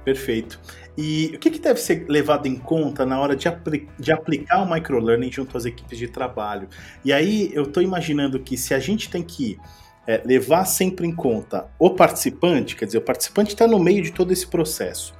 Perfeito. 0.03 0.59
E 0.97 1.31
o 1.35 1.39
que, 1.39 1.51
que, 1.51 1.59
deve 1.59 1.79
ser 1.79 2.07
levado 2.09 2.47
em 2.47 2.55
conta 2.55 3.05
na 3.05 3.19
hora 3.19 3.35
de, 3.35 3.47
apli 3.47 3.87
de 3.99 4.11
aplicar 4.11 4.63
o 4.63 4.71
microlearning 4.71 5.31
junto 5.31 5.55
às 5.55 5.65
equipes 5.65 5.97
de 5.97 6.07
trabalho? 6.07 6.67
E 7.05 7.13
aí 7.13 7.51
eu 7.53 7.63
estou 7.63 7.83
imaginando 7.83 8.39
que 8.39 8.57
se 8.57 8.73
a 8.73 8.79
gente 8.79 9.11
tem 9.11 9.21
que 9.21 9.59
é, 10.07 10.21
levar 10.25 10.65
sempre 10.65 11.05
em 11.05 11.15
conta 11.15 11.69
o 11.77 11.91
participante, 11.91 12.75
quer 12.75 12.85
dizer, 12.85 12.97
o 12.97 13.01
participante 13.01 13.53
está 13.53 13.67
no 13.67 13.77
meio 13.77 14.01
de 14.01 14.11
todo 14.11 14.33
esse 14.33 14.47
processo. 14.47 15.13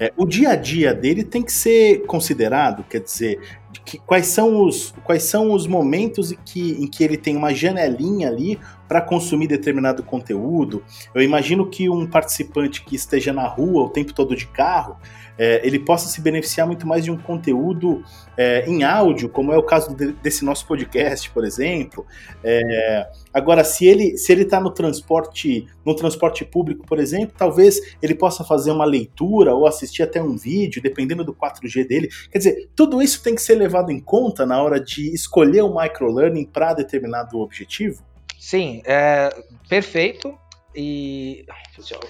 É, 0.00 0.10
o 0.16 0.24
dia 0.26 0.50
a 0.50 0.56
dia 0.56 0.94
dele 0.94 1.22
tem 1.22 1.42
que 1.42 1.52
ser 1.52 2.06
considerado, 2.06 2.82
quer 2.84 3.00
dizer, 3.00 3.38
que, 3.84 3.98
quais, 3.98 4.26
são 4.26 4.64
os, 4.64 4.94
quais 5.04 5.24
são 5.24 5.52
os 5.52 5.66
momentos 5.66 6.32
em 6.32 6.38
que, 6.44 6.72
em 6.72 6.86
que 6.86 7.02
ele 7.02 7.16
tem 7.16 7.36
uma 7.36 7.54
janelinha 7.54 8.28
ali 8.28 8.58
para 8.92 9.00
consumir 9.00 9.46
determinado 9.46 10.02
conteúdo. 10.02 10.84
Eu 11.14 11.22
imagino 11.22 11.66
que 11.66 11.88
um 11.88 12.06
participante 12.06 12.84
que 12.84 12.94
esteja 12.94 13.32
na 13.32 13.48
rua 13.48 13.84
o 13.84 13.88
tempo 13.88 14.12
todo 14.12 14.36
de 14.36 14.46
carro, 14.46 14.98
é, 15.38 15.66
ele 15.66 15.78
possa 15.78 16.10
se 16.10 16.20
beneficiar 16.20 16.66
muito 16.66 16.86
mais 16.86 17.02
de 17.02 17.10
um 17.10 17.16
conteúdo 17.16 18.04
é, 18.36 18.68
em 18.68 18.84
áudio, 18.84 19.30
como 19.30 19.50
é 19.50 19.56
o 19.56 19.62
caso 19.62 19.96
de, 19.96 20.12
desse 20.12 20.44
nosso 20.44 20.66
podcast, 20.66 21.30
por 21.30 21.42
exemplo. 21.42 22.04
É, 22.44 23.08
agora, 23.32 23.64
se 23.64 23.86
ele 23.86 24.18
se 24.18 24.30
ele 24.30 24.42
está 24.42 24.60
no 24.60 24.70
transporte 24.70 25.66
no 25.86 25.96
transporte 25.96 26.44
público, 26.44 26.84
por 26.86 26.98
exemplo, 26.98 27.34
talvez 27.34 27.96
ele 28.02 28.14
possa 28.14 28.44
fazer 28.44 28.72
uma 28.72 28.84
leitura 28.84 29.54
ou 29.54 29.66
assistir 29.66 30.02
até 30.02 30.22
um 30.22 30.36
vídeo, 30.36 30.82
dependendo 30.82 31.24
do 31.24 31.32
4G 31.32 31.88
dele. 31.88 32.10
Quer 32.30 32.36
dizer, 32.36 32.68
tudo 32.76 33.00
isso 33.00 33.22
tem 33.22 33.34
que 33.34 33.40
ser 33.40 33.54
levado 33.54 33.90
em 33.90 33.98
conta 33.98 34.44
na 34.44 34.62
hora 34.62 34.78
de 34.78 35.14
escolher 35.14 35.62
o 35.62 35.74
microlearning 35.74 36.44
para 36.44 36.74
determinado 36.74 37.38
objetivo. 37.38 38.11
Sim, 38.42 38.82
é 38.84 39.30
perfeito. 39.68 40.36
E 40.74 41.46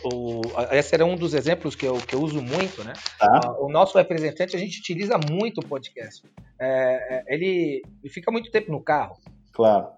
o, 0.03 0.41
esse 0.71 0.95
era 0.95 1.05
um 1.05 1.15
dos 1.15 1.35
exemplos 1.35 1.77
que 1.77 1.85
eu, 1.85 1.99
que 1.99 2.15
eu 2.15 2.23
uso 2.23 2.41
muito, 2.41 2.83
né? 2.83 2.95
Tá. 3.19 3.55
O 3.59 3.69
nosso 3.69 3.99
representante, 3.99 4.57
a 4.57 4.59
gente 4.59 4.81
utiliza 4.81 5.19
muito 5.19 5.59
o 5.59 5.67
podcast. 5.67 6.25
É, 6.59 7.25
é 7.29 7.35
ele, 7.35 7.83
ele 8.03 8.11
fica 8.11 8.33
muito 8.33 8.51
tempo 8.51 8.73
no 8.73 8.81
carro. 8.81 9.19
Claro. 9.53 9.91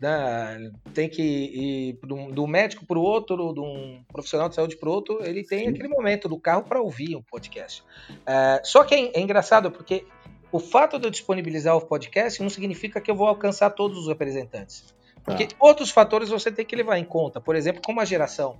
Né? 0.00 0.72
Tem 0.94 1.10
que 1.10 1.22
ir 1.22 1.98
do, 2.32 2.46
médico 2.46 2.86
para 2.86 2.98
o 2.98 3.02
outro, 3.02 3.52
de 3.52 3.60
um 3.60 4.02
profissional 4.10 4.48
de 4.48 4.54
saúde 4.54 4.78
para 4.78 4.88
o 4.88 4.92
outro, 4.92 5.22
ele 5.22 5.44
tem 5.44 5.66
Sim. 5.66 5.68
aquele 5.68 5.88
momento 5.88 6.26
do 6.26 6.40
carro 6.40 6.62
para 6.62 6.80
ouvir 6.80 7.14
um 7.14 7.22
podcast. 7.22 7.84
É, 8.24 8.62
só 8.64 8.82
que 8.82 8.94
é, 8.94 9.18
é 9.18 9.20
engraçado 9.20 9.70
porque 9.70 10.06
o 10.50 10.58
fato 10.58 10.98
de 10.98 11.06
eu 11.06 11.10
disponibilizar 11.10 11.76
o 11.76 11.84
podcast 11.84 12.42
não 12.42 12.48
significa 12.48 12.98
que 12.98 13.10
eu 13.10 13.14
vou 13.14 13.26
alcançar 13.26 13.68
todos 13.68 13.98
os 13.98 14.08
representantes. 14.08 14.95
Porque 15.26 15.48
tá. 15.48 15.56
outros 15.58 15.90
fatores 15.90 16.28
você 16.30 16.52
tem 16.52 16.64
que 16.64 16.76
levar 16.76 16.98
em 16.98 17.04
conta, 17.04 17.40
por 17.40 17.56
exemplo, 17.56 17.82
como 17.84 18.00
a 18.00 18.04
geração. 18.04 18.56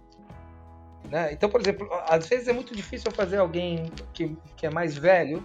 Né? 1.09 1.33
Então, 1.33 1.49
por 1.49 1.61
exemplo, 1.61 1.89
às 2.09 2.27
vezes 2.27 2.49
é 2.49 2.53
muito 2.53 2.75
difícil 2.75 3.11
fazer 3.13 3.39
alguém 3.39 3.91
que, 4.13 4.37
que 4.57 4.67
é 4.67 4.71
mais 4.71 4.99
velho, 4.99 5.39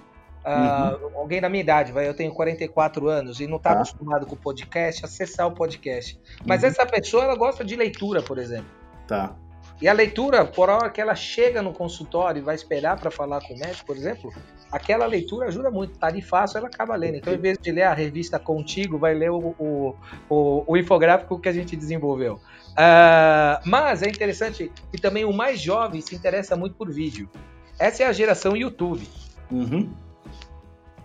uh, 0.43 1.15
alguém 1.15 1.39
da 1.39 1.47
minha 1.47 1.61
idade, 1.61 1.91
vai, 1.91 2.07
eu 2.07 2.15
tenho 2.15 2.33
44 2.33 3.07
anos 3.07 3.39
e 3.39 3.45
não 3.45 3.57
está 3.57 3.69
tá. 3.69 3.75
acostumado 3.75 4.25
com 4.25 4.33
o 4.33 4.37
podcast, 4.37 5.05
acessar 5.05 5.47
o 5.47 5.51
podcast. 5.51 6.19
Mas 6.43 6.63
uhum. 6.63 6.69
essa 6.69 6.85
pessoa, 6.87 7.23
ela 7.23 7.35
gosta 7.35 7.63
de 7.63 7.75
leitura, 7.75 8.23
por 8.23 8.39
exemplo. 8.39 8.71
Tá. 9.07 9.35
E 9.79 9.87
a 9.87 9.93
leitura, 9.93 10.45
por 10.45 10.69
hora 10.69 10.89
que 10.89 10.99
ela 10.99 11.15
chega 11.15 11.61
no 11.61 11.73
consultório 11.73 12.39
e 12.39 12.43
vai 12.43 12.55
esperar 12.55 12.99
para 12.99 13.11
falar 13.11 13.41
com 13.41 13.53
o 13.53 13.59
médico, 13.59 13.85
por 13.85 13.95
exemplo, 13.95 14.33
aquela 14.71 15.05
leitura 15.05 15.47
ajuda 15.47 15.69
muito. 15.69 15.97
Tá 15.97 16.09
de 16.09 16.21
fácil, 16.21 16.59
ela 16.59 16.67
acaba 16.67 16.95
lendo. 16.95 17.17
Então, 17.17 17.33
em 17.33 17.37
vez 17.37 17.57
de 17.57 17.71
ler 17.71 17.83
a 17.83 17.93
revista 17.93 18.39
Contigo, 18.39 18.97
vai 18.97 19.13
ler 19.13 19.31
o, 19.31 19.55
o, 19.59 19.95
o, 20.29 20.63
o 20.65 20.77
infográfico 20.77 21.39
que 21.39 21.49
a 21.49 21.53
gente 21.53 21.75
desenvolveu. 21.75 22.39
Uh, 22.71 23.59
mas 23.65 24.01
é 24.01 24.07
interessante 24.07 24.71
que 24.91 24.97
também 24.97 25.25
o 25.25 25.33
mais 25.33 25.59
jovem 25.59 25.99
se 25.99 26.15
interessa 26.15 26.55
muito 26.55 26.75
por 26.75 26.91
vídeo. 26.91 27.29
Essa 27.77 28.03
é 28.03 28.05
a 28.07 28.13
geração 28.13 28.55
YouTube. 28.55 29.07
Uhum. 29.51 29.91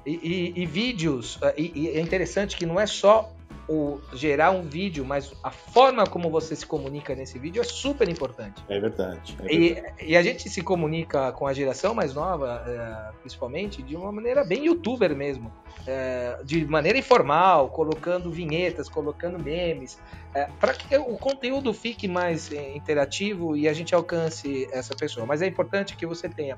E, 0.05 0.13
e, 0.13 0.63
e, 0.63 0.67
vídeos, 0.67 1.39
ah, 1.43 1.53
e, 1.57 1.73
e, 1.75 1.89
é 1.89 2.01
interessante 2.01 2.57
que 2.57 2.65
não 2.65 2.79
é 2.79 2.87
só 2.87 3.33
o 3.69 4.01
gerar 4.13 4.51
um 4.51 4.63
vídeo, 4.63 5.05
mas 5.05 5.33
a 5.43 5.51
forma 5.51 6.07
como 6.07 6.31
você 6.31 6.55
se 6.55 6.65
comunica 6.65 7.15
nesse 7.15 7.39
vídeo 7.39 7.61
é 7.61 7.65
super 7.65 8.09
importante. 8.09 8.63
É 8.69 8.79
verdade. 8.79 9.37
É 9.41 9.43
verdade. 9.43 9.95
E, 10.01 10.13
e, 10.13 10.17
a 10.17 10.23
gente 10.23 10.49
se 10.49 10.63
comunica 10.63 11.33
com 11.33 11.47
a 11.47 11.53
geração 11.53 11.95
mais 11.95 12.15
nova, 12.15 12.63
é, 12.67 13.19
principalmente, 13.21 13.83
de 13.83 13.97
uma 13.97 14.13
maneira 14.13 14.45
bem 14.45 14.67
youtuber 14.67 15.15
mesmo. 15.17 15.53
É, 15.87 16.39
de 16.45 16.65
maneira 16.67 16.99
informal, 16.99 17.69
colocando 17.69 18.31
vinhetas, 18.31 18.89
colocando 18.89 19.39
memes, 19.39 19.99
é, 20.35 20.49
para 20.61 20.75
que 20.75 20.97
o 20.97 21.17
conteúdo 21.17 21.73
fique 21.73 22.09
mais 22.09 22.53
interativo 22.53 23.57
e 23.57 23.69
a 23.69 23.73
gente 23.73 23.95
alcance 23.95 24.69
essa 24.73 24.95
pessoa. 24.95 25.27
Mas 25.27 25.43
é 25.43 25.47
importante 25.47 25.97
que 25.97 26.07
você 26.07 26.29
tenha 26.29 26.57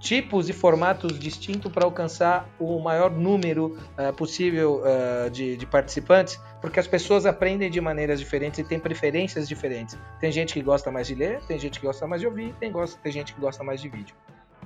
tipos 0.00 0.48
e 0.48 0.52
formatos 0.52 1.18
distintos 1.18 1.70
para 1.70 1.84
alcançar 1.84 2.48
o 2.58 2.80
maior 2.80 3.10
número 3.10 3.78
uh, 3.98 4.12
possível 4.14 4.82
uh, 4.82 5.30
de, 5.30 5.56
de, 5.58 5.66
participantes, 5.66 6.40
porque 6.60 6.80
as 6.80 6.86
pessoas 6.86 7.26
aprendem 7.26 7.70
de 7.70 7.80
maneiras 7.80 8.18
diferentes 8.18 8.58
e 8.58 8.64
têm 8.64 8.80
preferências 8.80 9.46
diferentes. 9.46 9.96
Tem 10.18 10.32
gente 10.32 10.54
que 10.54 10.62
gosta 10.62 10.90
mais 10.90 11.06
de 11.06 11.14
ler, 11.14 11.40
tem 11.46 11.58
gente 11.58 11.78
que 11.78 11.86
gosta 11.86 12.06
mais 12.06 12.20
de 12.20 12.26
ouvir, 12.26 12.54
tem, 12.58 12.72
gosta, 12.72 12.98
tem 13.02 13.12
gente 13.12 13.34
que 13.34 13.40
gosta 13.40 13.62
mais 13.62 13.80
de 13.80 13.88
vídeo. 13.88 14.16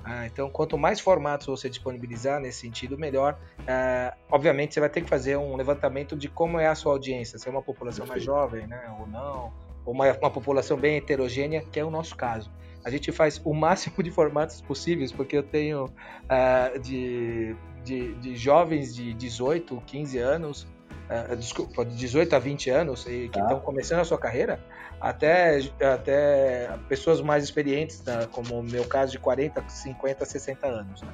Ah, 0.05 0.25
então, 0.25 0.49
quanto 0.49 0.77
mais 0.77 0.99
formatos 0.99 1.47
você 1.47 1.67
disponibilizar 1.67 2.39
nesse 2.39 2.59
sentido, 2.59 2.97
melhor. 2.97 3.37
Uh, 3.61 4.15
obviamente, 4.31 4.73
você 4.73 4.79
vai 4.79 4.89
ter 4.89 5.01
que 5.01 5.09
fazer 5.09 5.35
um 5.35 5.55
levantamento 5.55 6.15
de 6.15 6.29
como 6.29 6.59
é 6.59 6.67
a 6.67 6.75
sua 6.75 6.93
audiência, 6.93 7.39
se 7.39 7.47
é 7.47 7.51
uma 7.51 7.61
população 7.61 8.05
mais 8.05 8.23
jovem, 8.23 8.67
né, 8.67 8.95
ou 8.99 9.07
não, 9.07 9.51
ou 9.83 9.93
uma, 9.93 10.11
uma 10.11 10.29
população 10.29 10.77
bem 10.77 10.97
heterogênea, 10.97 11.63
que 11.71 11.79
é 11.79 11.83
o 11.83 11.89
nosso 11.89 12.15
caso 12.15 12.51
a 12.85 12.89
gente 12.91 13.11
faz 13.11 13.41
o 13.43 13.51
máximo 13.51 14.03
de 14.03 14.11
formatos 14.11 14.61
possíveis, 14.61 15.11
porque 15.11 15.35
eu 15.35 15.41
tenho 15.41 15.85
uh, 15.85 16.79
de, 16.79 17.55
de, 17.83 18.13
de, 18.13 18.35
jovens 18.35 18.93
de 18.93 19.11
18, 19.15 19.81
15 19.87 20.19
anos, 20.19 20.67
uh, 21.09 21.35
desculpa, 21.35 21.83
de 21.83 21.95
18 21.95 22.35
a 22.35 22.39
20 22.39 22.69
anos 22.69 23.07
e 23.07 23.27
que 23.27 23.39
estão 23.39 23.57
tá. 23.57 23.65
começando 23.65 24.01
a 24.01 24.05
sua 24.05 24.19
carreira, 24.19 24.59
até, 25.01 25.59
até 25.81 26.77
pessoas 26.87 27.21
mais 27.21 27.43
experientes, 27.43 28.03
né, 28.03 28.27
como 28.31 28.59
o 28.59 28.63
meu 28.63 28.85
caso 28.85 29.13
de 29.13 29.17
40, 29.17 29.67
50, 29.67 30.23
60 30.23 30.67
anos. 30.67 31.01
Né? 31.01 31.09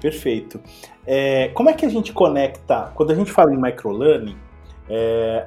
Perfeito. 0.00 0.62
É, 1.06 1.48
como 1.48 1.68
é 1.68 1.74
que 1.74 1.84
a 1.84 1.90
gente 1.90 2.10
conecta, 2.10 2.90
quando 2.94 3.12
a 3.12 3.14
gente 3.14 3.30
fala 3.30 3.52
em 3.52 3.60
microlearning, 3.60 4.38
é, 4.88 5.46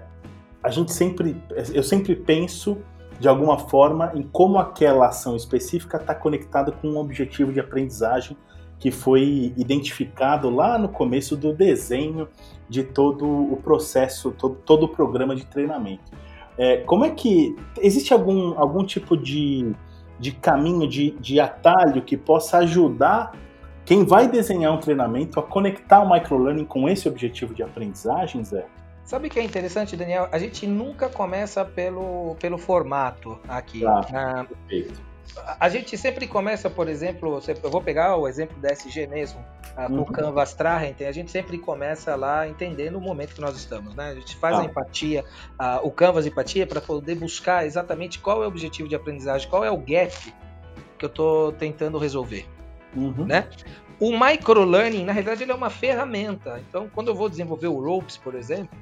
a 0.62 0.70
gente 0.70 0.94
sempre, 0.94 1.36
eu 1.74 1.82
sempre 1.82 2.16
penso 2.16 2.78
de 3.20 3.28
alguma 3.28 3.58
forma 3.58 4.12
em 4.14 4.24
como 4.24 4.58
aquela 4.58 5.08
ação 5.08 5.36
específica 5.36 5.98
está 5.98 6.14
conectada 6.14 6.72
com 6.72 6.90
um 6.90 6.98
objetivo 6.98 7.52
de 7.52 7.60
aprendizagem 7.60 8.36
que 8.78 8.92
foi 8.92 9.54
identificado 9.58 10.50
lá 10.50 10.78
no 10.78 10.90
começo 10.90 11.36
do 11.36 11.54
desenho 11.54 12.28
de 12.70 12.84
todo 12.84 13.26
o 13.26 13.58
processo, 13.58 14.32
todo, 14.32 14.56
todo 14.66 14.84
o 14.84 14.90
programa 14.90 15.36
de 15.36 15.46
treinamento. 15.46 16.12
É, 16.58 16.78
como 16.78 17.06
é 17.06 17.10
que. 17.12 17.56
Existe 17.82 18.14
algum, 18.14 18.58
algum 18.60 18.84
tipo 18.84 19.18
de, 19.18 19.74
de 20.20 20.32
caminho, 20.32 20.88
de, 20.88 21.12
de 21.12 21.40
atalho 21.40 22.02
que 22.02 22.18
possa 22.18 22.60
ajudar 22.60 23.34
quem 23.86 24.04
vai 24.04 24.28
desenhar 24.28 24.74
um 24.74 24.80
treinamento 24.80 25.40
a 25.40 25.44
conectar 25.44 26.02
o 26.02 26.12
microlearning 26.12 26.66
com 26.66 26.90
esse 26.90 27.08
objetivo 27.08 27.54
de 27.54 27.62
aprendizagem, 27.62 28.44
Zé? 28.44 28.66
Sabe 29.06 29.28
o 29.28 29.30
que 29.30 29.40
é 29.40 29.44
interessante, 29.44 29.96
Daniel? 29.96 30.28
A 30.32 30.40
gente 30.40 30.66
nunca 30.66 31.08
começa 31.08 31.64
pelo, 31.64 32.36
pelo 32.40 32.58
formato 32.58 33.40
aqui. 33.48 33.82
Tá, 33.82 34.46
perfeito. 34.46 35.00
A 35.60 35.70
gente 35.70 35.98
sempre 35.98 36.28
começa, 36.28 36.70
por 36.70 36.88
exemplo, 36.88 37.40
eu 37.64 37.70
vou 37.70 37.82
pegar 37.82 38.16
o 38.16 38.28
exemplo 38.28 38.58
da 38.60 38.72
SG 38.72 39.06
mesmo, 39.08 39.44
a, 39.76 39.88
uhum. 39.88 40.06
Canvas 40.06 40.54
Trahenten, 40.54 41.08
a 41.08 41.12
gente 41.12 41.30
sempre 41.30 41.58
começa 41.58 42.16
lá 42.16 42.48
entendendo 42.48 42.96
o 42.96 43.02
momento 43.02 43.36
que 43.36 43.42
nós 43.42 43.56
estamos, 43.56 43.94
né? 43.96 44.12
A 44.12 44.16
gente 44.16 44.36
faz 44.38 44.56
ah. 44.56 44.62
a 44.62 44.66
empatia, 44.66 45.26
a, 45.58 45.82
o 45.82 45.92
Canvas 45.92 46.26
Empatia, 46.26 46.66
para 46.66 46.80
poder 46.80 47.16
buscar 47.16 47.66
exatamente 47.66 48.20
qual 48.20 48.44
é 48.44 48.46
o 48.46 48.50
objetivo 48.50 48.88
de 48.88 48.96
aprendizagem, 48.96 49.50
qual 49.50 49.64
é 49.64 49.70
o 49.70 49.78
gap 49.78 50.34
que 50.98 51.06
eu 51.06 51.10
estou 51.10 51.52
tentando 51.52 51.98
resolver, 51.98 52.48
uhum. 52.96 53.26
né? 53.26 53.50
O 54.00 54.12
microlearning, 54.12 55.06
na 55.06 55.14
realidade, 55.14 55.44
ele 55.44 55.52
é 55.52 55.56
uma 55.56 55.70
ferramenta. 55.70 56.62
Então, 56.68 56.90
quando 56.94 57.08
eu 57.08 57.16
vou 57.16 57.30
desenvolver 57.30 57.68
o 57.68 57.80
Ropes, 57.80 58.18
por 58.18 58.36
exemplo, 58.36 58.78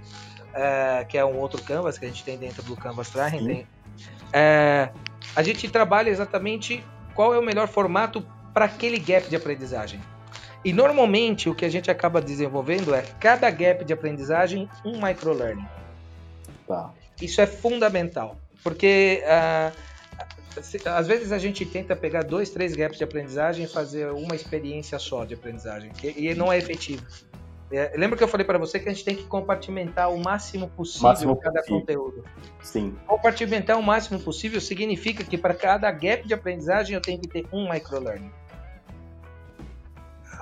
é, 0.53 1.05
que 1.08 1.17
é 1.17 1.25
um 1.25 1.38
outro 1.38 1.62
canvas 1.62 1.98
que 1.98 2.05
a 2.05 2.08
gente 2.08 2.24
tem 2.24 2.38
dentro 2.38 2.63
do 2.63 2.75
Canvas 2.75 3.10
Trahenten, 3.10 3.67
é, 4.32 4.89
a 5.36 5.43
gente 5.43 5.70
trabalha 5.70 6.10
exatamente 6.10 6.84
qual 7.13 7.34
é 7.34 7.39
o 7.39 7.43
melhor 7.43 7.67
formato 7.67 8.25
para 8.53 8.65
aquele 8.65 9.00
gap 9.00 9.29
de 9.29 9.36
aprendizagem. 9.36 10.00
E 10.65 10.72
normalmente 10.72 11.50
o 11.50 11.55
que 11.55 11.65
a 11.65 11.70
gente 11.70 11.91
acaba 11.91 12.22
desenvolvendo 12.22 12.96
é 12.96 13.03
cada 13.20 13.50
gap 13.50 13.84
de 13.84 13.93
aprendizagem 13.93 14.70
um 14.86 15.01
microlearning. 15.01 15.67
Tá. 16.67 16.91
Isso 17.22 17.41
é 17.41 17.46
fundamental, 17.46 18.38
porque 18.63 19.24
uh, 19.25 19.75
às 20.86 21.07
vezes 21.07 21.31
a 21.31 21.38
gente 21.38 21.65
tenta 21.65 21.95
pegar 21.95 22.24
dois, 22.24 22.50
três 22.50 22.75
gaps 22.75 22.98
de 22.98 23.03
aprendizagem 23.03 23.65
e 23.65 23.67
fazer 23.67 24.12
uma 24.12 24.36
experiência 24.36 25.00
só 25.00 25.25
de 25.25 25.33
aprendizagem, 25.33 25.91
e 26.03 26.33
não 26.36 26.51
é 26.51 26.57
efetivo. 26.57 27.05
É, 27.72 27.91
lembra 27.98 28.15
que 28.15 28.24
eu 28.24 28.27
falei 28.27 28.45
para 28.45 28.60
você 28.60 28.79
que 28.79 28.88
a 28.88 28.93
gente 28.93 29.03
tem 29.03 29.15
que 29.15 29.24
compartimentar 29.24 30.13
o 30.13 30.17
máximo 30.19 30.67
possível 30.69 31.10
máximo 31.10 31.36
cada 31.36 31.60
possível. 31.60 31.79
conteúdo? 31.79 32.24
Sim. 32.62 32.95
Compartimentar 33.07 33.79
o 33.79 33.81
máximo 33.81 34.19
possível 34.19 34.62
significa 34.62 35.24
que 35.24 35.36
para 35.39 35.55
cada 35.55 35.89
gap 35.89 36.27
de 36.27 36.36
aprendizagem 36.36 36.93
eu 36.93 37.01
tenho 37.01 37.19
que 37.19 37.27
ter 37.27 37.48
um 37.51 37.67
microlearning. 37.72 38.31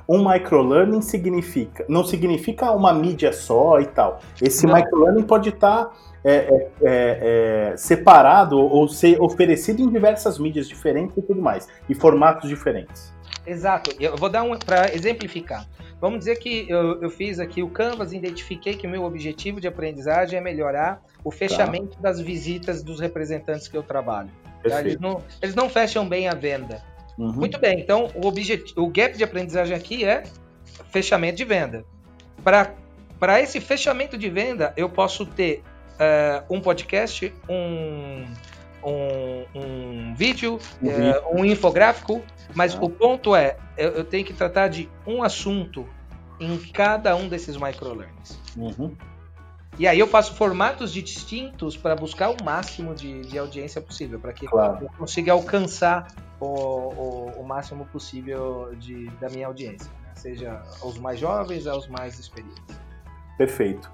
Um 0.07 0.27
microlearning 0.29 1.01
significa, 1.01 1.85
não 1.87 2.03
significa 2.03 2.71
uma 2.71 2.93
mídia 2.93 3.31
só 3.33 3.79
e 3.79 3.85
tal. 3.85 4.19
Esse 4.41 4.65
não. 4.65 4.75
microlearning 4.75 5.23
pode 5.23 5.49
estar 5.49 5.85
tá, 5.85 5.91
é, 6.23 6.35
é, 6.35 6.69
é, 6.81 7.71
é, 7.71 7.77
separado 7.77 8.59
ou 8.59 8.87
ser 8.87 9.19
oferecido 9.21 9.81
em 9.81 9.89
diversas 9.89 10.37
mídias 10.37 10.67
diferentes 10.67 11.17
e 11.17 11.21
tudo 11.21 11.41
mais, 11.41 11.67
e 11.89 11.95
formatos 11.95 12.49
diferentes. 12.49 13.13
Exato. 13.45 13.91
Eu 13.99 14.15
vou 14.15 14.29
dar 14.29 14.43
um 14.43 14.57
para 14.57 14.93
exemplificar. 14.93 15.67
Vamos 15.99 16.19
dizer 16.19 16.37
que 16.37 16.65
eu, 16.67 17.01
eu, 17.01 17.09
fiz 17.09 17.39
aqui 17.39 17.61
o 17.61 17.69
Canvas, 17.69 18.11
identifiquei 18.11 18.75
que 18.75 18.87
o 18.87 18.89
meu 18.89 19.03
objetivo 19.03 19.61
de 19.61 19.67
aprendizagem 19.67 20.39
é 20.39 20.41
melhorar 20.41 21.01
o 21.23 21.29
fechamento 21.29 21.95
tá. 21.95 22.01
das 22.01 22.19
visitas 22.19 22.81
dos 22.81 22.99
representantes 22.99 23.67
que 23.67 23.77
eu 23.77 23.83
trabalho. 23.83 24.29
Tá? 24.67 24.79
Eles, 24.79 24.99
não, 24.99 25.21
eles 25.41 25.55
não 25.55 25.69
fecham 25.69 26.07
bem 26.07 26.27
a 26.27 26.33
venda. 26.33 26.81
Uhum. 27.17 27.33
Muito 27.33 27.59
bem, 27.59 27.79
então 27.79 28.09
o, 28.15 28.27
objetivo, 28.27 28.81
o 28.81 28.87
gap 28.87 29.17
de 29.17 29.23
aprendizagem 29.23 29.75
aqui 29.75 30.03
é 30.03 30.23
fechamento 30.89 31.37
de 31.37 31.45
venda. 31.45 31.85
Para 32.43 33.41
esse 33.41 33.59
fechamento 33.59 34.17
de 34.17 34.29
venda, 34.29 34.73
eu 34.75 34.89
posso 34.89 35.25
ter 35.25 35.63
uh, 36.01 36.43
um 36.53 36.59
podcast, 36.59 37.31
um, 37.47 38.25
um, 38.83 39.45
um 39.55 40.15
vídeo, 40.15 40.59
uhum. 40.81 41.11
uh, 41.11 41.41
um 41.41 41.45
infográfico, 41.45 42.21
mas 42.55 42.75
ah. 42.75 42.79
o 42.81 42.89
ponto 42.89 43.35
é, 43.35 43.57
eu, 43.77 43.91
eu, 43.91 44.03
tenho 44.03 44.25
que 44.25 44.33
tratar 44.33 44.67
de 44.67 44.89
um 45.05 45.23
assunto 45.23 45.87
em 46.39 46.57
cada 46.57 47.15
um 47.15 47.27
desses 47.27 47.55
microlearnings. 47.55 48.39
Uhum. 48.57 48.95
E 49.79 49.87
aí 49.87 49.99
eu 49.99 50.07
faço 50.07 50.33
formatos 50.35 50.91
de 50.91 51.01
distintos 51.01 51.77
para 51.77 51.95
buscar 51.95 52.29
o 52.29 52.43
máximo 52.43 52.93
de, 52.93 53.21
de 53.21 53.37
audiência 53.37 53.81
possível, 53.81 54.19
para 54.19 54.33
que 54.33 54.45
claro. 54.45 54.85
eu 54.85 54.89
consiga 54.97 55.31
alcançar 55.31 56.07
o, 56.39 56.45
o, 56.45 57.31
o 57.37 57.43
máximo 57.43 57.85
possível 57.85 58.73
de, 58.77 59.07
da 59.19 59.29
minha 59.29 59.47
audiência, 59.47 59.89
né? 60.03 60.11
seja 60.15 60.61
aos 60.81 60.97
mais 60.97 61.19
jovens, 61.19 61.67
aos 61.67 61.87
mais 61.87 62.19
experientes. 62.19 62.61
Perfeito. 63.37 63.89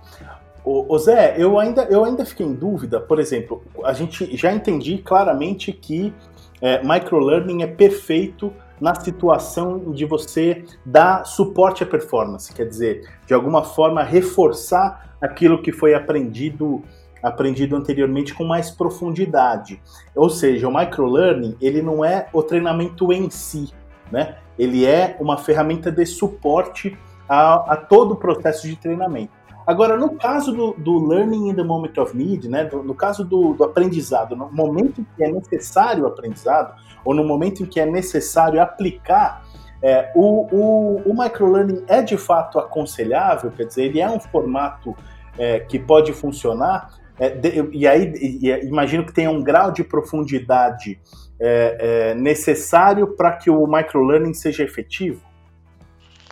Ô, 0.69 0.97
Zé, 0.99 1.35
eu 1.37 1.57
ainda, 1.57 1.83
eu 1.83 2.03
ainda 2.03 2.25
fiquei 2.25 2.45
em 2.45 2.53
dúvida, 2.53 2.99
por 2.99 3.19
exemplo, 3.19 3.63
a 3.85 3.93
gente 3.93 4.35
já 4.35 4.51
entendi 4.51 4.97
claramente 4.97 5.71
que 5.71 6.13
é, 6.59 6.83
microlearning 6.83 7.63
é 7.63 7.67
perfeito 7.67 8.53
na 8.79 8.93
situação 8.95 9.91
de 9.91 10.05
você 10.05 10.63
dar 10.85 11.25
suporte 11.25 11.83
à 11.83 11.85
performance, 11.85 12.53
quer 12.53 12.65
dizer, 12.65 13.09
de 13.25 13.33
alguma 13.33 13.63
forma 13.63 14.03
reforçar 14.03 15.15
aquilo 15.21 15.61
que 15.61 15.71
foi 15.71 15.93
aprendido 15.93 16.83
aprendido 17.21 17.75
anteriormente 17.75 18.33
com 18.33 18.43
mais 18.43 18.69
profundidade. 18.69 19.81
Ou 20.15 20.29
seja, 20.29 20.67
o 20.67 20.73
microlearning, 20.73 21.57
ele 21.59 21.81
não 21.81 22.05
é 22.05 22.27
o 22.31 22.43
treinamento 22.43 23.11
em 23.11 23.27
si, 23.29 23.73
né? 24.11 24.37
Ele 24.57 24.85
é 24.85 25.17
uma 25.19 25.35
ferramenta 25.35 25.91
de 25.91 26.05
suporte 26.05 26.97
a, 27.27 27.73
a 27.73 27.75
todo 27.75 28.11
o 28.11 28.15
processo 28.15 28.67
de 28.67 28.75
treinamento. 28.75 29.33
Agora, 29.67 29.97
no 29.97 30.15
caso 30.15 30.53
do, 30.53 30.71
do 30.77 30.97
learning 31.05 31.49
in 31.49 31.53
the 31.53 31.63
moment 31.63 31.99
of 31.99 32.15
need, 32.15 32.47
né, 32.47 32.69
no, 32.71 32.81
no 32.81 32.95
caso 32.95 33.25
do, 33.25 33.53
do, 33.53 33.65
aprendizado, 33.65 34.33
no 34.33 34.49
momento 34.49 35.01
em 35.01 35.03
que 35.03 35.21
é 35.21 35.29
necessário 35.29 36.05
o 36.05 36.07
aprendizado, 36.07 36.73
ou 37.03 37.13
no 37.13 37.21
momento 37.21 37.63
em 37.63 37.65
que 37.65 37.77
é 37.77 37.85
necessário 37.85 38.61
aplicar, 38.61 39.45
é, 39.83 40.09
o, 40.15 40.47
o, 40.55 41.01
o 41.05 41.21
microlearning 41.21 41.83
é 41.89 42.01
de 42.01 42.17
fato 42.17 42.57
aconselhável, 42.57 43.51
quer 43.51 43.65
dizer, 43.65 43.83
ele 43.83 43.99
é 43.99 44.09
um 44.09 44.21
formato 44.21 44.95
é, 45.37 45.59
que 45.59 45.77
pode 45.77 46.13
funcionar, 46.13 46.97
é, 47.19 47.29
de, 47.29 47.69
e 47.73 47.85
aí 47.85 48.13
e, 48.15 48.49
imagino 48.65 49.05
que 49.05 49.11
tenha 49.11 49.29
um 49.29 49.43
grau 49.43 49.71
de 49.71 49.83
profundidade 49.83 50.97
é, 51.39 51.77
é, 52.11 52.15
necessário 52.15 53.15
para 53.17 53.33
que 53.33 53.49
o 53.49 53.67
microlearning 53.67 54.33
seja 54.33 54.63
efetivo? 54.63 55.21